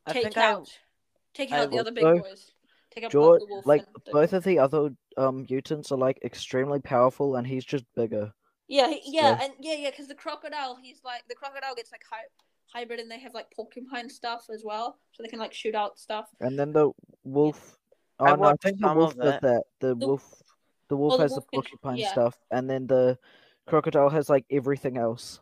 [0.06, 0.68] I take think I, out
[1.34, 2.50] take I out the other big also- boys.
[2.92, 6.18] Take out George, the wolf like the- both of the other um mutants are like
[6.24, 8.32] extremely powerful, and he's just bigger.
[8.66, 11.92] Yeah, he, yeah, So- and yeah, yeah, because the crocodile, he's like the crocodile gets
[11.92, 12.26] like hy-
[12.66, 15.98] hybrid, and they have like porcupine stuff as well, so they can like shoot out
[16.00, 16.26] stuff.
[16.40, 16.90] And then the
[17.22, 17.78] wolf.
[18.18, 19.62] Oh I no, I think the wolf of does that.
[19.78, 20.42] The, The- wolf,
[20.88, 22.10] the wolf Oh, the has wolf the can- porcupine yeah.
[22.12, 23.18] stuff, and then the
[23.70, 25.40] crocodile has like everything else.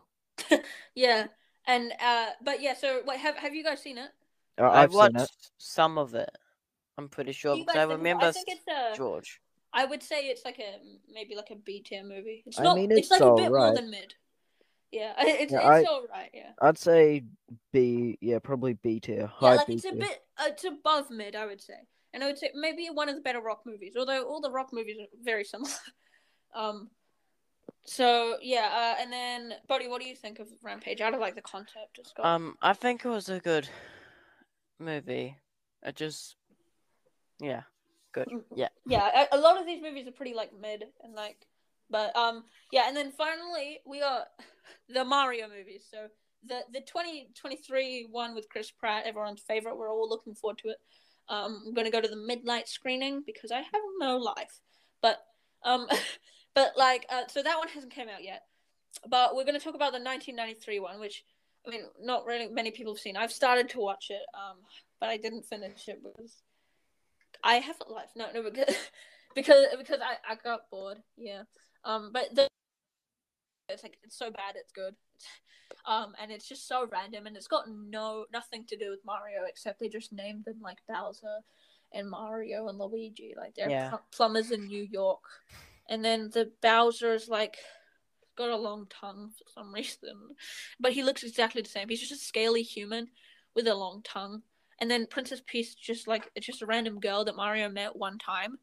[0.95, 1.27] Yeah,
[1.67, 4.09] and uh, but yeah, so wait, have have you guys seen it?
[4.59, 5.29] Uh, I I've watched it.
[5.57, 6.29] some of it.
[6.97, 9.39] I'm pretty sure You because guys I think- remember I think it's uh, George.
[9.71, 10.79] I would say it's like a
[11.13, 12.43] maybe like a B tier movie.
[12.45, 12.75] It's I not.
[12.75, 14.13] mean, it's, it's like a bit more than mid.
[14.91, 16.31] Yeah, it's Yeah, it's I- all right.
[16.33, 16.51] Yeah.
[16.61, 17.23] I'd say
[17.71, 18.17] B.
[18.19, 19.31] Yeah, probably B tier.
[19.41, 20.19] Yeah, like B it's a bit.
[20.37, 21.79] Uh, it's above mid, I would say,
[22.13, 23.93] and I would say maybe one of the better rock movies.
[23.97, 25.71] Although all the rock movies are very similar.
[26.55, 26.89] um.
[27.89, 31.01] So yeah, uh, and then Buddy, what do you think of Rampage?
[31.01, 32.21] Out of like the concept, just go.
[32.21, 33.67] Um, I think it was a good
[34.77, 35.37] movie.
[35.81, 36.35] It just,
[37.39, 37.63] yeah,
[38.11, 38.27] good.
[38.27, 38.67] Mm, Yeah.
[38.85, 41.47] yeah, a, a lot of these movies are pretty like mid and like,
[41.89, 44.27] but um, yeah, and then finally we got
[44.87, 45.87] the Mario movies.
[45.89, 46.09] So
[46.45, 49.77] the the twenty twenty three one with Chris Pratt, everyone's favorite.
[49.77, 50.77] We're all looking forward to it.
[51.27, 54.61] Um, I'm gonna go to the midnight screening because I have no life,
[55.01, 55.17] but
[55.63, 55.87] um,
[56.55, 58.43] but like, uh, so that one hasn't came out yet.
[59.07, 61.23] But we're gonna talk about the 1993 one, which
[61.65, 63.17] I mean, not really many people have seen.
[63.17, 64.57] I've started to watch it, um,
[64.99, 66.41] but I didn't finish it because
[67.43, 68.09] I have a life.
[68.15, 68.75] No, no, because
[69.35, 70.97] because because I, I got bored.
[71.17, 71.43] Yeah.
[71.85, 72.47] Um, but the
[73.69, 74.95] it's like it's so bad it's good.
[75.85, 79.43] Um, and it's just so random, and it's got no nothing to do with Mario
[79.47, 81.37] except they just named them like Bowser
[81.93, 83.89] and Mario and Luigi, like they're Yeah.
[83.91, 85.21] pl- plumbers in New York.
[85.89, 87.57] And then the Bowser's like
[88.37, 90.35] got a long tongue for some reason,
[90.79, 91.89] but he looks exactly the same.
[91.89, 93.09] He's just a scaly human
[93.55, 94.43] with a long tongue.
[94.79, 98.17] And then Princess Peach just like it's just a random girl that Mario met one
[98.17, 98.59] time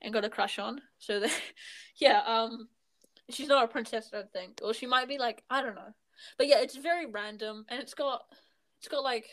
[0.00, 0.80] and got a crush on.
[0.98, 1.24] So
[1.96, 2.68] yeah, um
[3.28, 4.60] she's not a princess, I don't think.
[4.62, 5.92] Or she might be like I don't know.
[6.38, 8.22] But yeah, it's very random and it's got
[8.78, 9.26] it's got like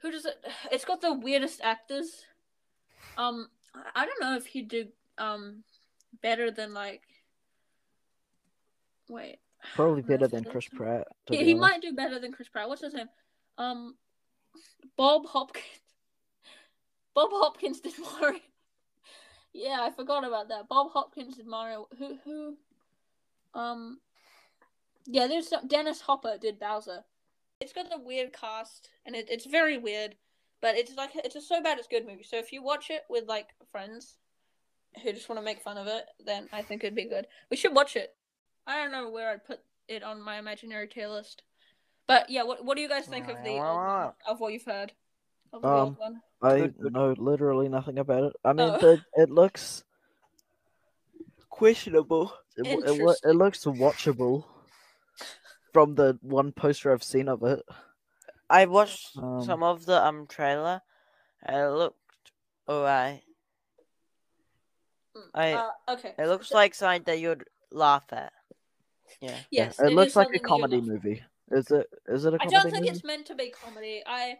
[0.00, 0.36] who does it
[0.72, 2.24] it's got the weirdest actors.
[3.18, 3.48] Um
[3.94, 4.86] I- don't know if he'd do
[5.18, 5.64] um
[6.22, 7.02] better than like
[9.08, 9.38] wait.
[9.74, 10.68] Probably better than Chris.
[10.68, 11.06] Pratt.
[11.26, 11.60] to He, honest.
[11.60, 12.68] might do better than Chris Pratt.
[12.68, 13.08] What's his name?
[13.58, 13.94] Um,
[14.96, 15.64] Bob Hopkins.
[17.14, 18.40] Bob Hopkins did Mario.
[19.52, 20.68] yeah, I forgot about that.
[20.68, 21.86] Bob Hopkins did Mario.
[21.98, 22.56] Who who?
[23.54, 24.00] Um,
[25.06, 27.04] yeah, there's some, Dennis Hopper did Bowser.
[27.60, 30.16] It's got a weird cast, and it, it's very weird,
[30.60, 32.24] but it's like it's a so bad it's good movie.
[32.24, 34.16] So if you watch it with like friends
[35.02, 37.26] who just want to make fun of it, then I think it'd be good.
[37.50, 38.14] We should watch it.
[38.66, 41.42] I don't know where I'd put it on my imaginary tier list.
[42.06, 43.58] But yeah, what what do you guys think of the
[44.28, 44.92] of what you've heard
[45.52, 46.22] of the Um, one?
[46.42, 46.92] I Good, good.
[46.92, 48.36] know literally nothing about it.
[48.44, 48.78] I mean, Oh.
[48.78, 49.84] the, it looks
[51.48, 52.32] questionable.
[52.56, 54.44] It, it, it looks watchable
[55.72, 57.62] from the one poster I've seen of it.
[58.50, 60.82] I watched Um, some of the um trailer,
[61.42, 62.32] and it looked
[62.68, 63.22] alright.
[65.34, 66.14] I- uh, okay.
[66.18, 68.32] It looks So- like something that you'd laugh at.
[69.20, 69.36] Yeah.
[69.50, 71.22] yes, It looks like a something that you comedy movie.
[71.50, 71.86] Is it?
[72.08, 72.96] Is it a comedy I don't think movie?
[72.96, 74.02] it's meant to be comedy.
[74.06, 74.38] I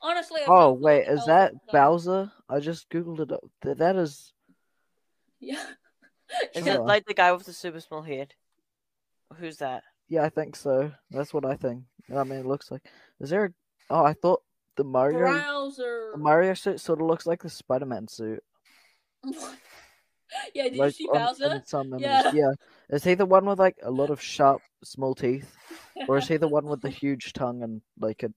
[0.00, 0.40] honestly.
[0.42, 2.32] I've Oh wait, is hell that of Bowser?
[2.48, 3.32] I just googled it.
[3.32, 3.40] Up.
[3.62, 4.32] Th- That is.
[5.40, 5.66] Yeah.
[6.54, 6.74] Is Yeah.
[6.76, 8.34] it like the guy with the super small head?
[9.36, 9.82] Who's that?
[10.08, 10.92] Yeah, I think so.
[11.10, 11.84] That's what I think.
[12.14, 12.82] I mean, it looks like.
[13.20, 13.46] Is there?
[13.46, 13.50] A...
[13.90, 14.42] Oh, I thought
[14.76, 15.26] the Mario.
[15.26, 16.10] Bowser.
[16.12, 18.42] The Mario suit sort of looks like the Spider-Man suit.
[20.54, 21.56] yeah, did like you see Bowser?
[21.56, 21.98] in some.
[21.98, 22.32] Yeah.
[22.32, 22.52] Yeah.
[22.90, 25.56] Is he the one with like a lot of sharp, small teeth,
[26.08, 28.32] or is he the one with the huge tongue and like a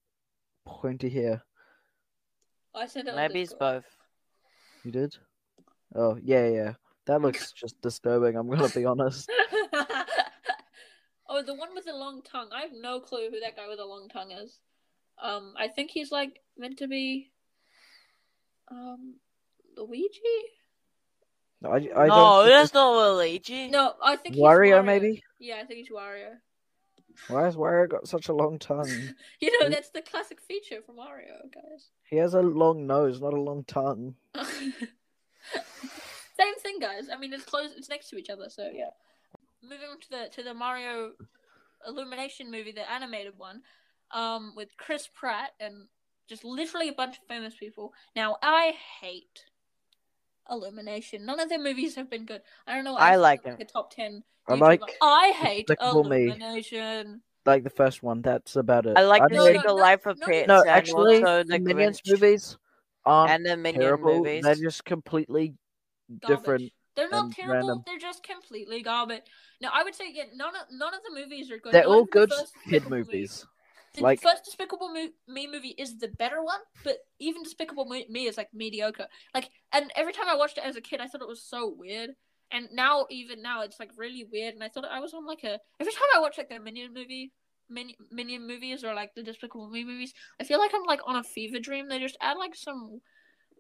[0.66, 1.44] pointy hair?
[2.76, 3.86] I said it Maybe it's both.
[4.84, 5.16] You did?
[5.96, 6.74] Oh yeah, yeah.
[7.06, 8.36] That looks just disturbing.
[8.36, 9.30] I'm gonna be honest.
[11.28, 12.50] oh, the one with the long tongue.
[12.54, 14.60] I have no clue who that guy with the long tongue is.
[15.22, 17.32] Um, I think he's like meant to be,
[18.70, 19.16] um,
[19.76, 20.20] Luigi.
[21.64, 22.46] I, I no, don't.
[22.46, 23.70] think that's not Luigi.
[23.70, 25.24] No, I think he's Wario, maybe.
[25.40, 26.36] Yeah, I think he's Wario.
[27.30, 28.88] Why has Wario got such a long tongue?
[29.40, 31.90] You know, that's the classic feature from Mario, guys.
[32.10, 34.16] He has a long nose, not a long tongue.
[34.36, 34.74] Same
[36.60, 37.08] thing, guys.
[37.12, 37.72] I mean, it's close.
[37.76, 38.90] It's next to each other, so yeah.
[39.64, 41.14] Moving on to the to the Mario
[41.88, 43.64] Illumination movie, the animated one,
[44.12, 45.88] um, with Chris Pratt and
[46.28, 47.94] just literally a bunch of famous people.
[48.16, 49.46] Now, I hate
[50.50, 51.26] Illumination.
[51.26, 52.42] None of their movies have been good.
[52.66, 52.96] I don't know.
[52.96, 54.24] I saw, like the top ten.
[54.48, 54.60] I YouTuber.
[54.62, 56.26] like I hate Despicable Me.
[56.28, 57.22] Illumination.
[57.46, 58.22] Like the first one.
[58.22, 58.98] That's about it.
[58.98, 61.16] I like I the No, mean- no, no, Life of no, Pets no, and actually,
[61.24, 62.58] also the the Minions Grinch movies
[63.06, 64.18] aren't and the Minion terrible.
[64.18, 64.44] movies.
[64.44, 65.54] They're just completely
[66.22, 66.38] Garbage.
[66.38, 66.74] different.
[66.96, 67.54] They're not terrible.
[67.68, 67.84] random.
[67.86, 69.22] They're just completely garbage.
[69.62, 71.72] No, I would say yeah, none of none of the movies are good.
[71.74, 72.40] They're Not all even the good kid
[72.72, 72.98] Despicable Me.
[72.98, 73.46] movies.
[73.98, 78.28] The Like- first Despicable Me movie is the better one, but even Despicable Me Me
[78.28, 79.08] is like mediocre.
[79.34, 81.68] Like, and every time I watched it as a kid, I thought it was so
[81.76, 82.12] weird.
[82.52, 84.54] And now, even now, it's like really weird.
[84.54, 85.60] And I thought I was on like a.
[85.80, 87.34] Every time I watch like the Minion movie,
[87.70, 91.16] Minion, Minion movies or like the Despicable Me movies, I feel like I'm like on
[91.18, 91.90] a fever dream.
[91.90, 93.02] They just add like some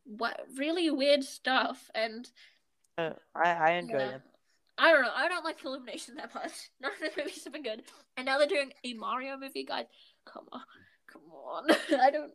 [0.06, 2.30] what really weird stuff, and
[2.98, 4.08] Uh, I I enjoy Yeah.
[4.12, 4.24] them.
[4.78, 5.12] I don't know.
[5.16, 6.70] I don't like Illumination that much.
[6.80, 7.84] None of the movies have been good.
[8.16, 9.88] And now they're doing a Mario movie, guys.
[10.32, 10.62] Come on,
[11.12, 11.66] come on.
[12.02, 12.32] I don't.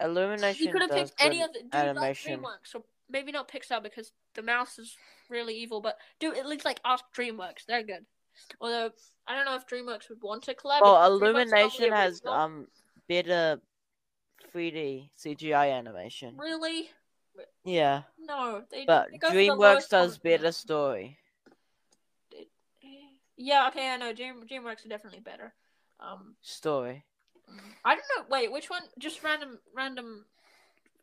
[0.00, 2.42] Illumination You could have picked any the dude animation.
[2.42, 4.96] like DreamWorks, or maybe not Pixar because the mouse is
[5.30, 5.80] really evil.
[5.80, 7.66] But do at least like ask DreamWorks.
[7.68, 8.04] They're good.
[8.60, 8.90] Although
[9.26, 10.80] I don't know if DreamWorks would want to collab.
[10.82, 12.66] Well, because DreamWorks got the Illumination has um
[13.08, 13.60] better
[14.54, 16.36] 3D CGI animation.
[16.36, 16.90] Really?
[17.64, 18.84] Yeah, No, they.
[18.84, 21.18] but they DreamWorks does better story.
[23.36, 24.12] Yeah, okay, I know.
[24.12, 25.52] Dream DreamWorks are definitely better.
[26.04, 27.04] Um, Story.
[27.84, 28.24] I don't know.
[28.30, 28.82] Wait, which one?
[28.98, 30.24] Just random, random,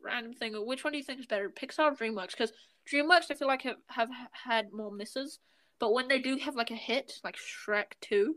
[0.02, 0.54] random thing.
[0.66, 2.32] Which one do you think is better, Pixar or DreamWorks?
[2.32, 2.52] Because
[2.92, 5.38] DreamWorks, I feel like have, have had more misses,
[5.78, 8.36] but when they do have like a hit, like Shrek Two,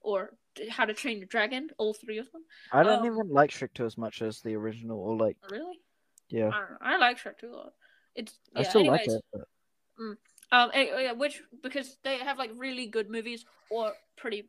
[0.00, 0.34] or
[0.70, 2.42] How to Train Your Dragon, all three of them.
[2.72, 5.80] I don't Um, even like Shrek 2 as much as the original, or like, Really?
[6.28, 6.50] yeah.
[6.80, 6.94] I.
[6.94, 7.72] I like Shrek Two a lot.
[8.14, 8.60] It's yeah.
[8.60, 9.24] I still anyways, like it.
[9.32, 10.16] But...
[10.52, 14.48] Um, eh, which because they have like really good movies or pretty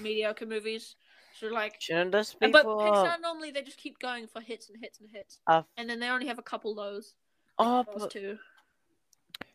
[0.00, 0.96] mediocre movies.
[1.38, 4.68] So like, Shouldn't this be but for Pixar normally they just keep going for hits
[4.68, 7.14] and hits and hits, uh, and then they only have a couple lows.
[7.58, 8.38] oh, Those but two.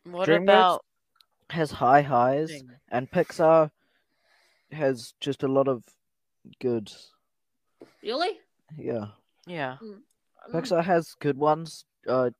[0.05, 0.85] what DreamWorks about
[1.49, 2.69] has high highs, thing?
[2.89, 3.69] and Pixar
[4.71, 5.83] has just a lot of
[6.61, 6.89] good.
[8.01, 8.39] Really?
[8.77, 9.07] Yeah,
[9.45, 9.77] Yeah.
[9.83, 9.99] Mm.
[10.53, 11.85] Pixar has good ones.
[12.07, 12.31] Uh,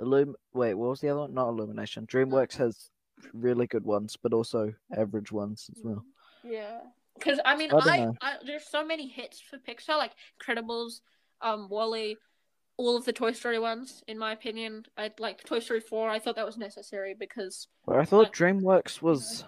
[0.00, 0.34] Illum.
[0.54, 1.34] Wait, what was the other one?
[1.34, 2.06] Not Illumination.
[2.06, 2.90] DreamWorks has
[3.32, 6.04] really good ones, but also average ones as well.
[6.42, 6.80] Yeah.
[7.14, 8.08] Because I mean, I I.
[8.22, 11.00] I there's so many hits for Pixar, like Incredibles,
[11.42, 12.16] um, WALL-E,
[12.78, 14.02] all of the Toy Story ones.
[14.08, 16.08] In my opinion, I like Toy Story four.
[16.08, 19.44] I thought that was necessary because Well, I thought Like- DreamWorks was.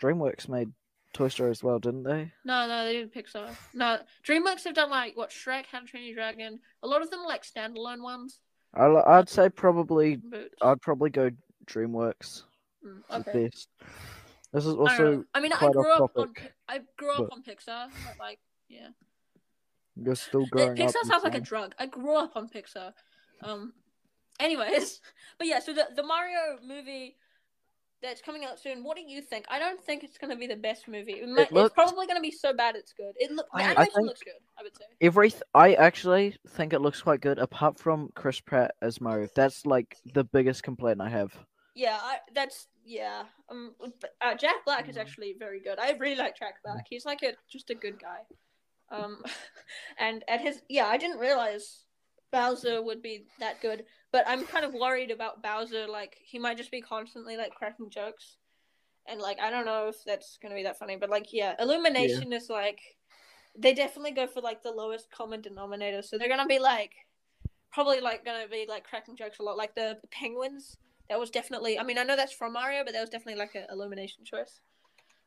[0.00, 0.70] DreamWorks made
[1.12, 2.32] Toy Story as well, didn't they?
[2.44, 3.54] no, no, they didn't Pixar.
[3.72, 6.60] No, DreamWorks have done like what Shrek, How to Train Your Dragon.
[6.82, 8.40] A lot of them are like standalone ones.
[8.74, 10.20] I, I'd say probably.
[10.62, 11.30] I'd probably go
[11.66, 12.42] DreamWorks.
[12.84, 13.44] mm, okay.
[13.44, 13.68] best.
[14.52, 15.24] This is I, also know.
[15.34, 18.18] I mean, I grew up on topic, Pi- I grew up but- on Pixar, but
[18.18, 18.88] like yeah.
[19.96, 20.76] you're still growing up.
[20.76, 21.74] Pixar sounds like a drug.
[21.78, 22.92] I grew up on Pixar.
[23.42, 23.72] Um,
[24.38, 25.00] anyways,
[25.38, 27.16] but yeah, so the the Mario movie
[28.04, 28.84] that's coming out soon.
[28.84, 29.44] What do you think?
[29.48, 31.14] I don't think it's gonna be the best movie.
[31.14, 33.12] It might, looks- It's probably gonna be so bad it's good.
[33.16, 34.34] It look the I- animation looks good.
[34.58, 34.84] I would say.
[35.00, 39.28] Every I actually think it looks quite good, apart from Chris Pratt as Mario.
[39.34, 41.32] That's like the biggest complaint I have.
[41.74, 43.24] Yeah, I, that's yeah.
[43.48, 43.74] Um,
[44.20, 45.00] uh, Jack Black is Mhm.
[45.00, 45.78] actually very good.
[45.78, 46.86] I really like Jack Black.
[46.88, 48.20] He's like a just a good guy.
[48.90, 49.24] Um,
[49.98, 51.84] and at his yeah, I didn't realize
[52.32, 53.86] Bowser would be that good.
[54.14, 55.88] But I'm kind of worried about Bowser.
[55.88, 58.36] Like he might just be constantly like cracking jokes,
[59.08, 60.94] and like I don't know if that's gonna be that funny.
[60.94, 62.78] But like yeah, Illumination is like
[63.58, 66.00] they definitely go for like the lowest common denominator.
[66.00, 66.92] So they're gonna be like
[67.72, 69.56] probably like gonna be like cracking jokes a lot.
[69.56, 70.76] Like the penguins
[71.08, 71.80] that was definitely.
[71.80, 74.60] I mean, I know that's from Mario, but that was definitely like an Illumination choice.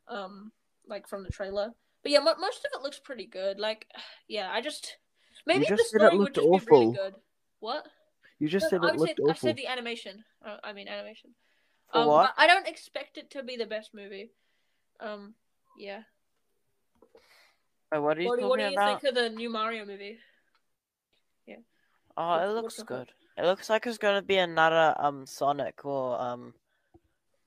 [0.07, 0.53] Um,
[0.87, 1.73] like from the trailer.
[2.03, 3.59] But yeah, mo- most of it looks pretty good.
[3.59, 3.85] Like,
[4.29, 4.95] yeah, I just
[5.45, 6.91] maybe just the story would looked just be really awful.
[6.93, 7.15] good.
[7.59, 7.85] What?
[8.39, 10.23] You just No, said it looked say, I said the animation.
[10.45, 11.31] Uh, I mean animation.
[11.91, 12.33] For Um, what?
[12.37, 14.31] I don't expect it to be the best movie.
[14.99, 15.33] Um,
[15.77, 16.03] yeah.
[17.91, 19.01] Wait, what are you What, do- what do you about?
[19.01, 20.19] think of the new Mario movie?
[21.45, 21.57] Yeah.
[22.15, 23.11] Oh, What- it looks good.
[23.37, 26.53] It looks like it's gonna be another um Sonic or um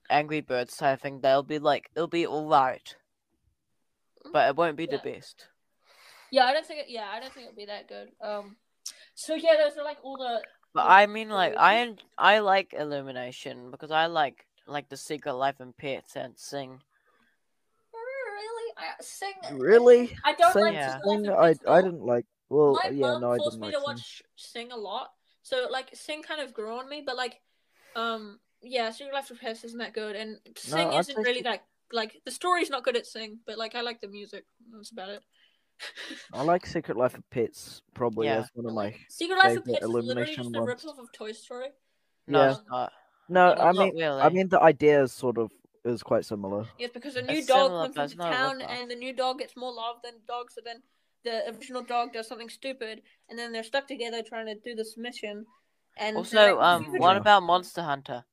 [0.09, 1.21] Angry Birds type thing.
[1.21, 2.95] They'll be like it'll be alright,
[4.31, 5.47] but it won't be the best.
[6.31, 6.79] Yeah, I don't think.
[6.81, 8.11] It, yeah, I don't think it'll be that good.
[8.21, 8.55] Um,
[9.15, 10.41] so yeah, those are like all the.
[10.73, 15.59] But I mean, like I I like Illumination because I like like the Secret Life
[15.59, 16.79] and Pets and Sing.
[17.93, 19.33] Really, I sing.
[19.59, 20.15] Really?
[20.23, 20.99] I don't Sing, like Yeah.
[21.05, 22.25] Sing, I, I didn't like.
[22.49, 23.85] Well, My yeah, mom no, I forced didn't me like to Sing.
[23.87, 25.11] watch Sing a lot,
[25.43, 27.03] so like Sing kind of grew on me.
[27.05, 27.41] But like,
[27.95, 31.43] um, yeah, Secret Life of Pets isn't that good, and Sing I'd isn't really Sing-
[31.43, 34.45] that like the story's not good at Sing, but like I like the music.
[34.73, 35.23] That's about it.
[36.33, 38.39] I like Secret Life of Pets probably Yeah.
[38.39, 38.95] as one of my.
[39.09, 40.83] Secret Life of favorite Pets is literally Illumination just a ones.
[40.83, 41.67] ripoff of Toy Story.
[42.27, 42.51] No, Yeah.
[42.51, 42.93] it's not.
[43.29, 44.21] No, Yeah, I Not mean, really.
[44.21, 45.51] I mean the idea is sort of
[45.83, 46.65] is quite similar.
[46.77, 49.13] Yes, because a new It's dog similar, comes but it's into town, and the new
[49.13, 50.51] dog gets more love than the dog.
[50.51, 50.83] So then
[51.23, 54.95] the original dog does something stupid, and then they're stuck together trying to do this
[54.97, 55.45] mission.
[55.97, 58.25] And Also, like, um, what about Monster Hunter?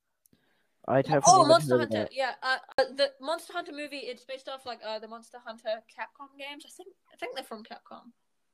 [0.89, 1.99] I'd have Oh, Monster Hunter.
[1.99, 2.13] that.
[2.13, 3.99] Yeah, uh, uh, the Monster Hunter movie.
[3.99, 6.65] It's based off like uh the Monster Hunter Capcom games.
[6.67, 8.11] I think I think they're from Capcom.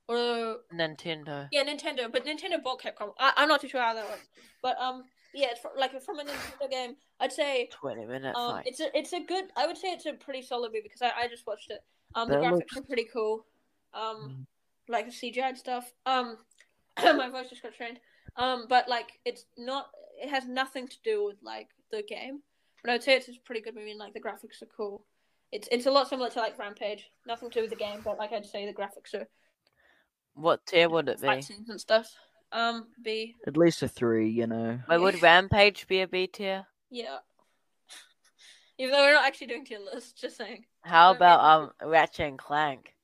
[0.07, 1.49] Or Nintendo.
[1.51, 2.13] yeah, Nintendo.
[2.13, 3.13] But Nintendo bought Capcom.
[3.19, 4.29] I, I'm not too sure how that works.
[4.63, 6.97] But um, yeah, it's fr- like from a Nintendo game.
[7.21, 8.39] I'd say Twenty minutes.
[8.39, 9.45] um, it's a it's a good.
[9.57, 11.81] I would say it's a pretty solid movie because I, I just watched it.
[12.15, 13.47] Um, the That graphics looks- are pretty cool.
[13.95, 14.01] Mm.
[14.01, 14.47] Um,
[14.89, 15.91] like the CGI and stuff.
[16.05, 16.37] Um,
[17.03, 17.99] my voice just got trained.
[18.37, 19.87] Um, but like it's not.
[20.23, 22.41] It has nothing to do with like the game.
[22.83, 25.07] But I would say it's a pretty good movie and like the graphics are cool.
[25.53, 27.11] It's it's a lot similar to like Rampage.
[27.27, 29.27] Nothing to do with the game, but like I'd say the graphics are
[30.35, 31.43] What tier would it fight be?
[31.43, 32.11] scenes and stuff.
[32.53, 33.35] Um, B.
[33.47, 34.79] At least a three, you know.
[34.89, 36.67] Wait, would Rampage be a B tier?
[36.91, 37.19] Yeah.
[38.79, 40.65] Even though we're not actually doing tier lists, just saying.
[40.83, 42.95] How about um Ratchet and Clank?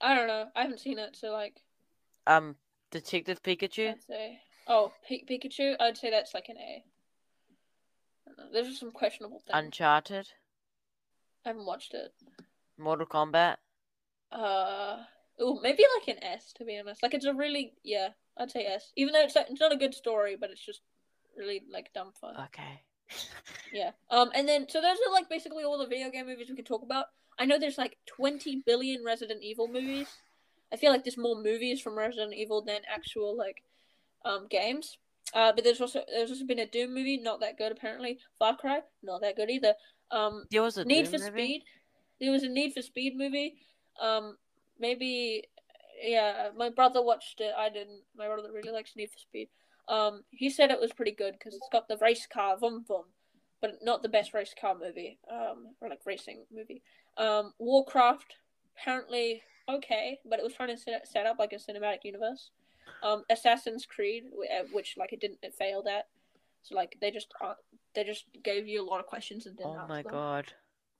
[0.00, 0.46] I don't know.
[0.56, 1.60] I haven't seen it, so like
[2.26, 2.56] Um,
[2.90, 3.90] Detective Pikachu?
[3.90, 4.40] I'd say.
[4.72, 5.76] Oh, P- Pikachu.
[5.78, 6.82] I'd say that's like an A.
[8.34, 8.52] don't.
[8.54, 9.50] There's just some questionable things.
[9.52, 10.28] Uncharted?
[11.44, 12.14] I haven't watched it.
[12.78, 13.56] Mortal Kombat?
[14.30, 14.96] Uh,
[15.38, 17.02] oh, maybe like an S to be honest.
[17.02, 18.92] Like it's a really yeah, I'd say S.
[18.96, 20.80] Even though it's it's not a good story, but it's just
[21.36, 22.34] really like dumb fun.
[22.46, 22.80] Okay.
[23.74, 23.92] Yeah.
[24.10, 26.66] Um, and then so those are like basically all the video game movies we could
[26.66, 27.06] talk about.
[27.38, 30.08] I know there's like 20 billion Resident Evil movies.
[30.70, 33.62] I feel like there's more movies from Resident Evil than actual like
[34.24, 34.98] um games.
[35.34, 38.18] Uh, but there's also there's also been a Doom movie, not that good apparently.
[38.38, 39.74] Far Cry, not that good either.
[40.10, 41.30] Um, There was a Need Doom for movie?
[41.30, 41.62] Speed.
[42.20, 43.56] There was a Need for Speed movie.
[44.00, 44.36] Um,
[44.78, 45.44] maybe,
[46.02, 46.50] yeah.
[46.56, 47.52] My brother watched it.
[47.56, 48.02] I didn't.
[48.16, 49.48] My brother really likes Need for Speed.
[49.88, 53.04] Um, he said it was pretty good because it's got the race car, vum vum,
[53.60, 55.18] but not the best race car movie.
[55.30, 56.82] Um, or like racing movie.
[57.16, 58.36] Um, Warcraft
[58.76, 62.50] apparently okay, but it was trying to set, set up like a cinematic universe.
[63.02, 66.06] Um, Assassin's Creed, uh, which like it didn't, it failed at.
[66.62, 67.54] So like they just uh,
[67.94, 70.12] they just gave you a lot of questions and didn't Oh my them.
[70.12, 70.52] god.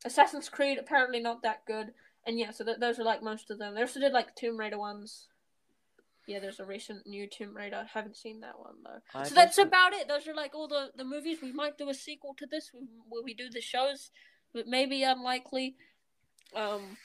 [0.05, 1.93] Assassin's Creed apparently not that good,
[2.27, 3.75] and yeah, so th- those are like most of them.
[3.75, 5.29] They also did like Tomb Raider ones.
[6.27, 7.77] Yeah, there's a recent new Tomb Raider.
[7.77, 9.01] I Haven't seen that one though.
[9.21, 10.09] I so that's about it.
[10.09, 11.39] Those are like all the the movies.
[11.43, 12.71] We might do a sequel to this
[13.09, 14.11] where we do the shows,
[14.53, 15.77] but maybe unlikely.
[16.57, 16.97] Um,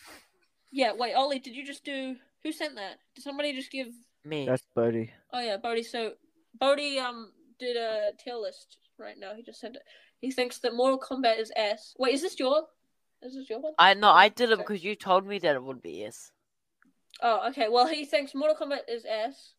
[0.71, 0.93] yeah.
[0.93, 2.15] Wait, Ollie, did you just do?
[2.43, 2.97] Who sent that?
[3.15, 3.87] Did somebody just give?
[4.27, 4.45] Me.
[4.45, 5.11] That's Bodie.
[5.33, 5.83] Oh yeah, Bodie.
[5.83, 6.13] So
[6.59, 9.33] Bodie um did a tier list right now.
[9.35, 9.83] He just sent it.
[10.19, 11.93] He thinks that Mortal Kombat is S.
[11.97, 12.63] Wait, is this your?
[13.21, 13.73] Is this your one?
[13.79, 14.61] I no, I did it Okay.
[14.61, 16.31] because you told me that it would be S.
[17.21, 17.67] Oh, okay.
[17.69, 19.53] Well, he thinks Mortal Kombat is S.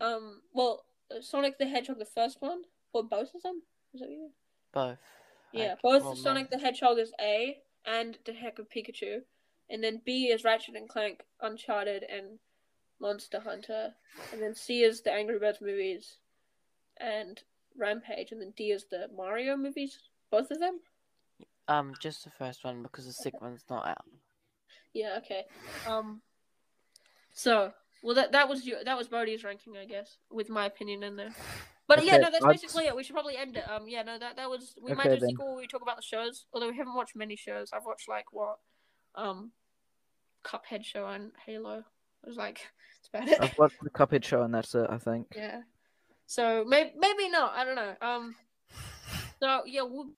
[0.00, 0.84] Um, well,
[1.20, 3.62] Sonic the Hedgehog, the first one, or both of them?
[3.94, 4.30] Is that you?
[4.72, 4.98] Both.
[5.52, 9.18] Yeah, Like, both well, Sonic the Hedgehog is A, and Detective Pikachu,
[9.68, 12.38] and then B is Ratchet and Clank, Uncharted, and
[13.02, 13.92] Monster Hunter,
[14.32, 16.16] and then C is the Angry Birds movies,
[16.98, 17.38] and
[17.76, 19.98] Rampage, and then D is the Mario movies.
[20.30, 20.78] Both of them.
[21.68, 24.04] Um, just the first one because the second one's not out.
[24.94, 25.18] Yeah.
[25.18, 25.44] Okay.
[25.86, 26.22] Um.
[27.34, 27.72] So,
[28.02, 31.16] well, that that was your that was Bodie's ranking, I guess, with my opinion in
[31.16, 31.34] there.
[31.88, 32.94] But yeah, no, that's let's- basically it.
[32.94, 33.68] We should probably end it.
[33.68, 34.74] Um, yeah, no, that that was.
[34.80, 36.46] We might Okay, do a sequel where we talk about the shows.
[36.52, 37.70] Although we haven't watched many shows.
[37.72, 38.58] I've watched like what,
[39.16, 39.50] um,
[40.44, 41.84] Cuphead show and Halo.
[42.24, 42.60] It was like
[43.00, 43.40] it's about it.
[43.40, 45.28] I've watched the Cuphead show and that's it, I think.
[45.36, 45.62] Yeah.
[46.26, 47.52] So maybe maybe not.
[47.54, 47.94] I don't know.
[48.00, 48.34] Um.
[49.40, 50.10] So yeah, we'll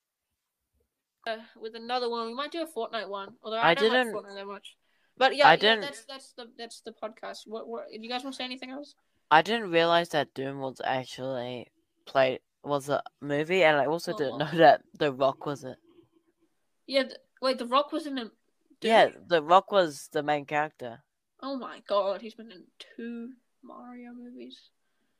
[1.26, 2.26] uh, with another one.
[2.26, 3.34] We might do a Fortnite one.
[3.42, 4.76] Although I, I don't didn't- like Fortnite that much.
[5.16, 7.40] But yeah, I didn't- that's that's the that's the podcast.
[7.46, 7.84] What what?
[7.90, 8.94] Do you guys want to say anything else?
[9.30, 11.68] I didn't realize that Doom was actually
[12.04, 14.56] played was a movie, and I also didn't know Oh.
[14.58, 15.76] that The Rock was it.
[16.86, 17.04] Yeah.
[17.04, 18.30] Th- wait, The Rock was in a.
[18.82, 21.02] Yeah, The Rock was the main character.
[21.44, 22.64] Oh my god, he's been in
[22.96, 23.28] two
[23.62, 24.70] Mario movies.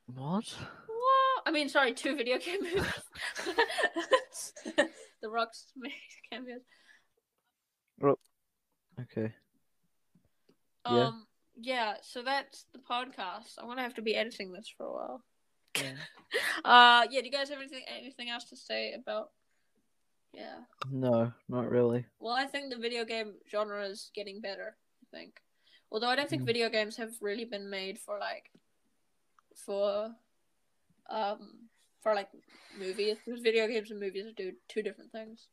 [0.07, 0.47] What?
[0.87, 1.43] What?
[1.45, 4.53] I mean, sorry, two video game movies.
[5.23, 5.93] the Rock's made
[6.33, 6.63] cameos.
[8.99, 9.35] Okay.
[10.87, 11.09] Yeah.
[11.09, 11.27] Um.
[11.61, 11.95] Yeah.
[12.01, 13.59] So that's the podcast.
[13.59, 15.25] I'm gonna have to be editing this for a while.
[15.77, 15.93] Yeah.
[16.65, 17.07] Uh.
[17.11, 17.21] Yeah.
[17.21, 19.29] Do you guys have anything anything else to say about?
[20.33, 20.61] Yeah.
[20.91, 22.07] No, not really.
[22.19, 24.77] Well, I think the video game genre is getting better.
[25.03, 25.35] I think,
[25.95, 26.47] although I don't think Mm.
[26.53, 28.51] video games have really been made for like,
[29.55, 30.11] for,
[31.09, 31.69] um,
[32.03, 32.29] for like
[32.79, 33.17] movies.
[33.25, 35.47] Because video games and movies do two different things.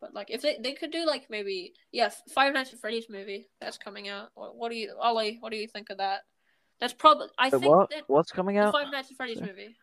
[0.00, 3.48] But like, if they they could do like maybe yeah, Five Nights at Freddy's movie
[3.60, 4.30] that's coming out.
[4.34, 5.36] What, what do you, Ollie?
[5.40, 6.22] What do you think of that?
[6.80, 7.90] That's probably I The think what?
[7.90, 8.72] that What's coming out?
[8.72, 9.76] Five Nights at Freddy's movie.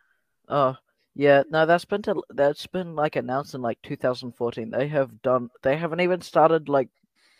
[0.48, 0.76] Oh,
[1.14, 1.44] yeah.
[1.50, 4.70] No, that's been to, that's been like announced in like 2014.
[4.70, 5.50] They have done.
[5.62, 6.88] They haven't even started like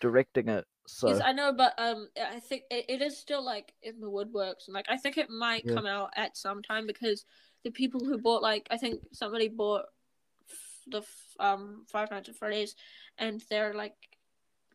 [0.01, 0.65] directing it.
[0.89, 4.11] So Yes, I know, but um, I think it, it is still like in the
[4.11, 5.75] woodworks, and like I think it might Yeah.
[5.75, 7.27] come out at some time because
[7.63, 9.85] the people who bought like I think somebody bought
[10.87, 11.03] the
[11.39, 12.75] um Five Nights at Freddy's,
[13.19, 13.95] and they're like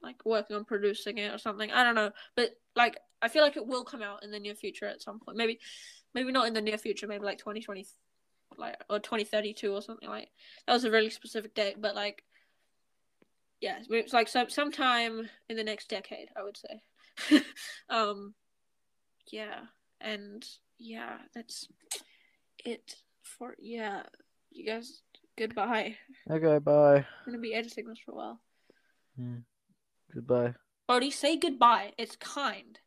[0.04, 1.72] like working on producing it or something.
[1.72, 4.54] I don't know, but like I feel like it will come out in the near
[4.54, 5.38] future at some point.
[5.38, 5.60] Maybe,
[6.14, 7.08] maybe not in the near future.
[7.08, 7.88] Maybe like twenty twenty,
[8.56, 10.30] like or twenty thirty two or something like.
[10.68, 12.24] That was a really specific date, but like
[13.64, 17.42] yeah, it's like some sometime in the next decade, I would say.
[17.90, 18.34] um,
[19.32, 19.62] yeah,
[20.02, 20.46] and
[20.78, 21.70] yeah, that's
[22.66, 24.04] it For yeah,
[24.52, 25.02] you guys.
[25.38, 25.96] Goodbye.
[26.30, 26.98] Okay, bye.
[26.98, 28.42] I'm gonna be editing this for a while.
[29.16, 29.38] Hmm.
[30.14, 30.56] Goodbye.
[30.90, 31.94] Odie, say goodbye.
[31.98, 32.78] It's kind.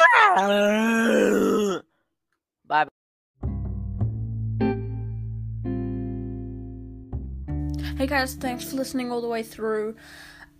[8.00, 9.94] Hey guys, thanks for listening all the way through.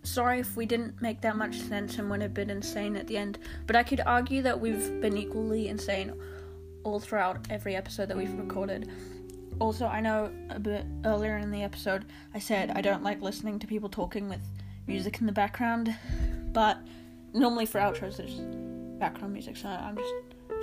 [0.03, 3.17] Sorry if we didn't make that much sense and went a bit insane at the
[3.17, 6.13] end, but I could argue that we've been equally insane
[6.83, 8.91] all throughout every episode that we've recorded.
[9.57, 13.57] Also, I know a bit earlier in the episode I said I don't like listening
[13.57, 14.41] to people talking with
[14.85, 15.95] music in the background,
[16.53, 16.77] but
[17.33, 18.35] normally for outros there's
[18.99, 20.13] background music, so I'm just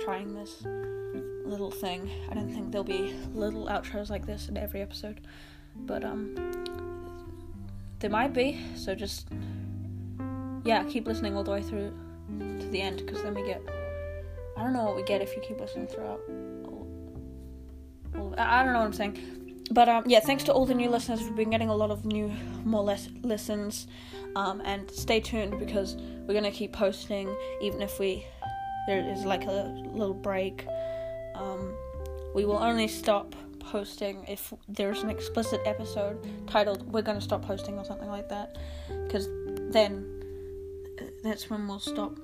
[0.05, 0.63] trying this
[1.45, 2.09] little thing.
[2.31, 5.19] I don't think there'll be little outros like this in every episode,
[5.75, 6.35] but um,
[7.99, 8.59] there might be.
[8.75, 9.27] So just
[10.65, 11.93] yeah, keep listening all the way through
[12.59, 13.61] to the end, because then we get.
[14.57, 16.19] I don't know what we get if you keep listening throughout.
[18.37, 20.19] I don't know what I'm saying, but um, yeah.
[20.19, 21.21] Thanks to all the new listeners.
[21.21, 22.31] We've been getting a lot of new,
[22.65, 23.87] more less listens,
[24.35, 25.95] um, and stay tuned because
[26.27, 28.25] we're gonna keep posting even if we
[28.87, 30.65] there is like a little break.
[31.35, 31.73] Um,
[32.33, 33.35] we will only stop
[33.71, 36.17] posting if there's an explicit episode
[36.47, 38.57] titled "We're gonna stop posting" or something like that,
[39.05, 39.27] because
[39.71, 40.05] then
[40.99, 42.17] uh, that's when we'll stop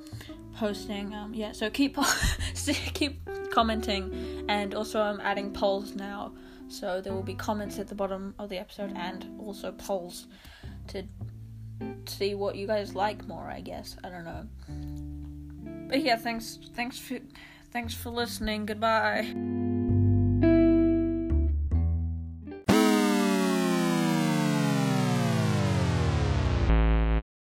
[0.55, 1.13] posting.
[1.13, 1.97] Um, yeah, so keep
[2.93, 3.21] keep
[3.51, 6.33] commenting, and also I'm adding polls now,
[6.67, 10.27] so there will be comments at the bottom of the episode and also polls
[10.87, 11.03] to
[12.07, 13.49] see what you guys like more.
[13.49, 14.47] I guess I don't know.
[15.87, 17.19] But yeah, thanks, thanks for,
[17.71, 18.65] thanks for listening.
[18.65, 19.74] Goodbye.